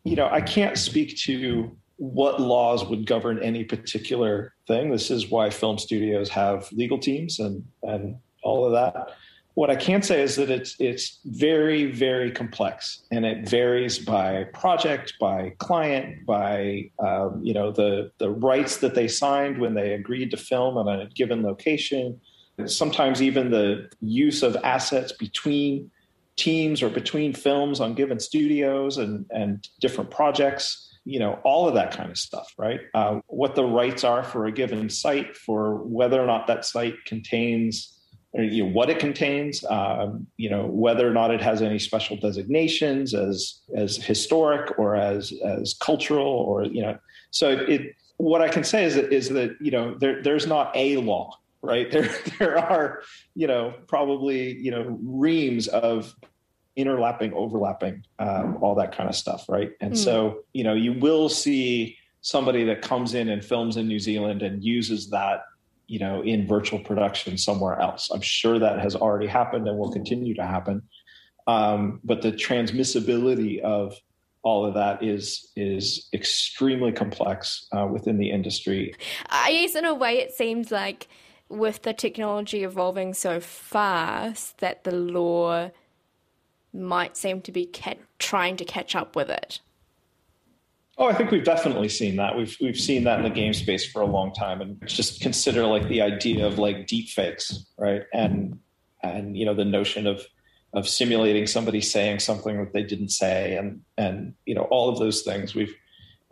You 0.04 0.16
know, 0.16 0.28
I 0.30 0.40
can't 0.40 0.78
speak 0.78 1.18
to 1.18 1.76
what 1.96 2.40
laws 2.40 2.82
would 2.86 3.04
govern 3.04 3.38
any 3.40 3.62
particular 3.62 4.54
thing. 4.66 4.90
This 4.90 5.10
is 5.10 5.28
why 5.28 5.50
film 5.50 5.76
studios 5.76 6.30
have 6.30 6.66
legal 6.72 6.98
teams 6.98 7.40
and 7.40 7.62
and 7.82 8.16
all 8.42 8.64
of 8.64 8.72
that. 8.72 9.10
What 9.54 9.68
I 9.68 9.76
can 9.76 10.02
say 10.02 10.22
is 10.22 10.36
that 10.36 10.48
it's 10.48 10.76
it's 10.78 11.18
very 11.24 11.90
very 11.90 12.30
complex, 12.30 13.02
and 13.10 13.26
it 13.26 13.48
varies 13.48 13.98
by 13.98 14.44
project, 14.54 15.14
by 15.20 15.54
client, 15.58 16.24
by 16.24 16.90
um, 16.98 17.40
you 17.42 17.52
know 17.52 17.72
the 17.72 18.12
the 18.18 18.30
rights 18.30 18.78
that 18.78 18.94
they 18.94 19.08
signed 19.08 19.58
when 19.58 19.74
they 19.74 19.94
agreed 19.94 20.30
to 20.30 20.36
film 20.36 20.78
on 20.78 20.88
a 20.88 21.06
given 21.08 21.42
location. 21.42 22.20
Sometimes 22.66 23.22
even 23.22 23.50
the 23.50 23.90
use 24.00 24.42
of 24.42 24.56
assets 24.62 25.12
between 25.12 25.90
teams 26.36 26.82
or 26.82 26.88
between 26.88 27.32
films 27.32 27.80
on 27.80 27.94
given 27.94 28.18
studios 28.18 28.98
and 28.98 29.26
and 29.30 29.68
different 29.80 30.10
projects 30.10 30.90
you 31.04 31.18
know 31.18 31.38
all 31.44 31.68
of 31.68 31.74
that 31.74 31.90
kind 31.92 32.10
of 32.10 32.16
stuff 32.16 32.52
right 32.56 32.80
uh, 32.94 33.20
what 33.26 33.54
the 33.54 33.64
rights 33.64 34.04
are 34.04 34.22
for 34.22 34.46
a 34.46 34.52
given 34.52 34.88
site 34.88 35.36
for 35.36 35.76
whether 35.84 36.20
or 36.20 36.26
not 36.26 36.46
that 36.46 36.64
site 36.64 36.94
contains 37.06 37.99
you 38.32 38.64
know, 38.64 38.70
what 38.70 38.88
it 38.88 38.98
contains 38.98 39.64
um, 39.64 40.26
you 40.36 40.48
know 40.48 40.66
whether 40.66 41.08
or 41.08 41.12
not 41.12 41.30
it 41.30 41.40
has 41.40 41.62
any 41.62 41.78
special 41.78 42.16
designations 42.16 43.14
as 43.14 43.60
as 43.74 43.96
historic 43.96 44.78
or 44.78 44.96
as 44.96 45.32
as 45.44 45.74
cultural 45.74 46.26
or 46.26 46.64
you 46.64 46.82
know 46.82 46.98
so 47.30 47.50
it 47.50 47.94
what 48.18 48.40
i 48.40 48.48
can 48.48 48.62
say 48.62 48.84
is 48.84 48.94
that 48.94 49.12
is 49.12 49.28
that 49.30 49.56
you 49.60 49.70
know 49.70 49.94
there 49.98 50.22
there's 50.22 50.46
not 50.46 50.70
a 50.76 50.96
law 50.98 51.36
right 51.62 51.90
there 51.92 52.08
there 52.38 52.58
are 52.58 53.02
you 53.34 53.46
know 53.46 53.74
probably 53.88 54.56
you 54.58 54.70
know 54.70 54.98
reams 55.02 55.66
of 55.68 56.14
interlapping, 56.76 57.32
overlapping, 57.32 58.04
um, 58.18 58.58
all 58.60 58.74
that 58.76 58.96
kind 58.96 59.08
of 59.08 59.14
stuff, 59.14 59.48
right? 59.48 59.72
And 59.80 59.92
mm. 59.92 59.96
so, 59.96 60.44
you 60.52 60.64
know, 60.64 60.74
you 60.74 60.92
will 60.92 61.28
see 61.28 61.96
somebody 62.22 62.64
that 62.64 62.82
comes 62.82 63.14
in 63.14 63.28
and 63.28 63.44
films 63.44 63.76
in 63.76 63.88
New 63.88 63.98
Zealand 63.98 64.42
and 64.42 64.62
uses 64.62 65.10
that, 65.10 65.44
you 65.90 65.98
know, 65.98 66.22
in 66.22 66.46
virtual 66.46 66.78
production 66.78 67.36
somewhere 67.36 67.80
else. 67.80 68.12
I'm 68.12 68.20
sure 68.20 68.60
that 68.60 68.78
has 68.78 68.94
already 68.94 69.26
happened 69.26 69.66
and 69.66 69.76
will 69.76 69.90
continue 69.90 70.34
to 70.34 70.46
happen. 70.46 70.82
Um, 71.48 71.98
but 72.04 72.22
the 72.22 72.30
transmissibility 72.30 73.58
of 73.58 73.96
all 74.44 74.64
of 74.64 74.74
that 74.74 75.02
is 75.02 75.50
is 75.56 76.08
extremely 76.12 76.92
complex 76.92 77.66
uh, 77.76 77.88
within 77.88 78.18
the 78.18 78.30
industry. 78.30 78.94
I 79.28 79.50
guess 79.52 79.74
in 79.74 79.84
a 79.84 79.92
way, 79.92 80.18
it 80.18 80.32
seems 80.32 80.70
like 80.70 81.08
with 81.48 81.82
the 81.82 81.92
technology 81.92 82.62
evolving 82.62 83.12
so 83.12 83.40
fast 83.40 84.58
that 84.58 84.84
the 84.84 84.94
law 84.94 85.70
might 86.72 87.16
seem 87.16 87.40
to 87.40 87.50
be 87.50 87.66
ca- 87.66 87.96
trying 88.20 88.56
to 88.58 88.64
catch 88.64 88.94
up 88.94 89.16
with 89.16 89.28
it. 89.28 89.58
Oh, 91.00 91.06
I 91.06 91.14
think 91.14 91.30
we've 91.30 91.42
definitely 91.42 91.88
seen 91.88 92.16
that. 92.16 92.36
We've 92.36 92.54
we've 92.60 92.78
seen 92.78 93.04
that 93.04 93.20
in 93.20 93.24
the 93.24 93.30
game 93.30 93.54
space 93.54 93.90
for 93.90 94.02
a 94.02 94.06
long 94.06 94.34
time, 94.34 94.60
and 94.60 94.86
just 94.86 95.22
consider 95.22 95.64
like 95.64 95.88
the 95.88 96.02
idea 96.02 96.46
of 96.46 96.58
like 96.58 96.86
deep 96.86 97.08
fakes, 97.08 97.64
right? 97.78 98.02
And 98.12 98.58
and 99.02 99.34
you 99.34 99.46
know 99.46 99.54
the 99.54 99.64
notion 99.64 100.06
of 100.06 100.26
of 100.74 100.86
simulating 100.86 101.46
somebody 101.46 101.80
saying 101.80 102.18
something 102.18 102.58
that 102.58 102.74
they 102.74 102.82
didn't 102.82 103.08
say, 103.08 103.56
and 103.56 103.80
and 103.96 104.34
you 104.44 104.54
know 104.54 104.64
all 104.64 104.90
of 104.90 104.98
those 104.98 105.22
things. 105.22 105.54
We've 105.54 105.74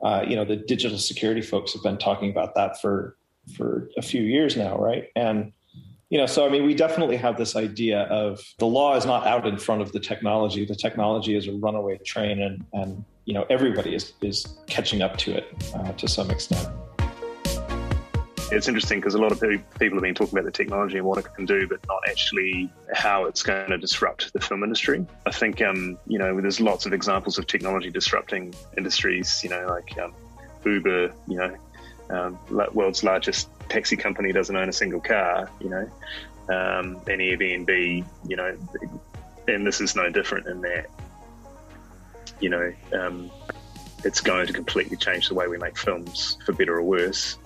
uh, 0.02 0.26
you 0.28 0.36
know 0.36 0.44
the 0.44 0.56
digital 0.56 0.98
security 0.98 1.40
folks 1.40 1.72
have 1.72 1.82
been 1.82 1.96
talking 1.96 2.30
about 2.30 2.54
that 2.56 2.78
for 2.78 3.16
for 3.56 3.88
a 3.96 4.02
few 4.02 4.20
years 4.22 4.54
now, 4.54 4.76
right? 4.78 5.08
And 5.16 5.52
you 6.10 6.16
know 6.16 6.24
so 6.24 6.46
i 6.46 6.48
mean 6.48 6.64
we 6.64 6.72
definitely 6.72 7.18
have 7.18 7.36
this 7.36 7.54
idea 7.54 8.04
of 8.04 8.40
the 8.58 8.64
law 8.64 8.96
is 8.96 9.04
not 9.04 9.26
out 9.26 9.46
in 9.46 9.58
front 9.58 9.82
of 9.82 9.92
the 9.92 10.00
technology 10.00 10.64
the 10.64 10.74
technology 10.74 11.36
is 11.36 11.46
a 11.48 11.52
runaway 11.52 11.98
train 11.98 12.40
and 12.40 12.64
and 12.72 13.04
you 13.28 13.34
know 13.34 13.44
everybody 13.50 13.94
is 13.94 14.14
is 14.22 14.56
catching 14.66 15.02
up 15.02 15.18
to 15.18 15.36
it 15.36 15.54
uh, 15.74 15.92
to 15.92 16.08
some 16.08 16.30
extent 16.30 16.66
it's 18.50 18.66
interesting 18.66 18.98
because 18.98 19.14
a 19.14 19.18
lot 19.18 19.30
of 19.30 19.40
people 19.40 19.96
have 19.96 20.02
been 20.02 20.14
talking 20.14 20.38
about 20.38 20.46
the 20.46 20.50
technology 20.50 20.96
and 20.96 21.06
what 21.06 21.18
it 21.18 21.34
can 21.34 21.44
do, 21.44 21.68
but 21.68 21.86
not 21.86 22.00
actually 22.08 22.72
how 22.94 23.26
it's 23.26 23.42
going 23.42 23.68
to 23.68 23.76
disrupt 23.76 24.32
the 24.32 24.40
film 24.40 24.62
industry. 24.62 25.04
I 25.26 25.32
think, 25.32 25.60
um, 25.60 25.98
you 26.06 26.18
know, 26.18 26.40
there's 26.40 26.58
lots 26.58 26.86
of 26.86 26.94
examples 26.94 27.36
of 27.36 27.46
technology 27.46 27.90
disrupting 27.90 28.54
industries, 28.78 29.44
you 29.44 29.50
know, 29.50 29.66
like 29.66 29.98
um, 29.98 30.14
Uber, 30.64 31.12
you 31.26 31.36
know, 31.36 31.54
um, 32.08 32.38
world's 32.72 33.04
largest 33.04 33.50
taxi 33.68 33.98
company 33.98 34.32
doesn't 34.32 34.56
own 34.56 34.70
a 34.70 34.72
single 34.72 35.00
car, 35.02 35.50
you 35.60 35.68
know, 35.68 35.82
um, 36.48 36.96
and 37.06 37.20
Airbnb, 37.20 38.02
you 38.26 38.36
know, 38.36 38.56
and 39.46 39.66
this 39.66 39.82
is 39.82 39.94
no 39.94 40.08
different 40.08 40.46
in 40.46 40.62
that, 40.62 40.86
you 42.40 42.50
know, 42.50 42.72
um, 42.92 43.30
it's 44.04 44.20
going 44.20 44.46
to 44.46 44.52
completely 44.52 44.96
change 44.96 45.28
the 45.28 45.34
way 45.34 45.48
we 45.48 45.58
make 45.58 45.76
films 45.76 46.38
for 46.44 46.52
better 46.52 46.76
or 46.76 46.82
worse 46.82 47.38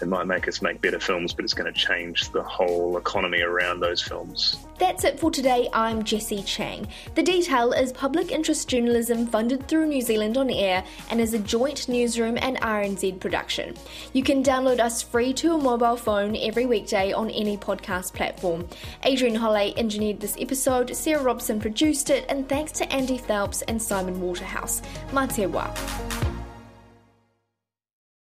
it 0.00 0.08
might 0.08 0.26
make 0.26 0.46
us 0.48 0.62
make 0.62 0.80
better 0.80 1.00
films, 1.00 1.32
but 1.32 1.44
it's 1.44 1.54
going 1.54 1.72
to 1.72 1.78
change 1.78 2.30
the 2.30 2.42
whole 2.42 2.96
economy 2.96 3.40
around 3.40 3.80
those 3.80 4.02
films. 4.02 4.56
That's 4.78 5.04
it 5.04 5.18
for 5.18 5.30
today. 5.30 5.68
I'm 5.72 6.04
Jessie 6.04 6.42
Chang. 6.42 6.86
The 7.16 7.22
Detail 7.22 7.72
is 7.72 7.92
public 7.92 8.30
interest 8.30 8.68
journalism 8.68 9.26
funded 9.26 9.66
through 9.66 9.86
New 9.86 10.00
Zealand 10.00 10.36
on 10.36 10.50
Air 10.50 10.84
and 11.10 11.20
is 11.20 11.34
a 11.34 11.38
joint 11.38 11.88
newsroom 11.88 12.38
and 12.40 12.56
RNZ 12.58 13.18
production. 13.18 13.74
You 14.12 14.22
can 14.22 14.42
download 14.42 14.78
us 14.78 15.02
free 15.02 15.32
to 15.34 15.54
a 15.54 15.58
mobile 15.58 15.96
phone 15.96 16.36
every 16.36 16.66
weekday 16.66 17.12
on 17.12 17.30
any 17.30 17.56
podcast 17.56 18.14
platform. 18.14 18.68
Adrian 19.02 19.34
Holley 19.34 19.76
engineered 19.76 20.20
this 20.20 20.36
episode, 20.38 20.94
Sarah 20.94 21.22
Robson 21.22 21.60
produced 21.60 22.10
it, 22.10 22.24
and 22.28 22.48
thanks 22.48 22.72
to 22.72 22.92
Andy 22.92 23.18
Phelps 23.18 23.62
and 23.62 23.82
Simon 23.82 24.20
Waterhouse. 24.20 24.80
Mā 25.10 25.32
te 25.32 25.42
wā. 25.42 26.27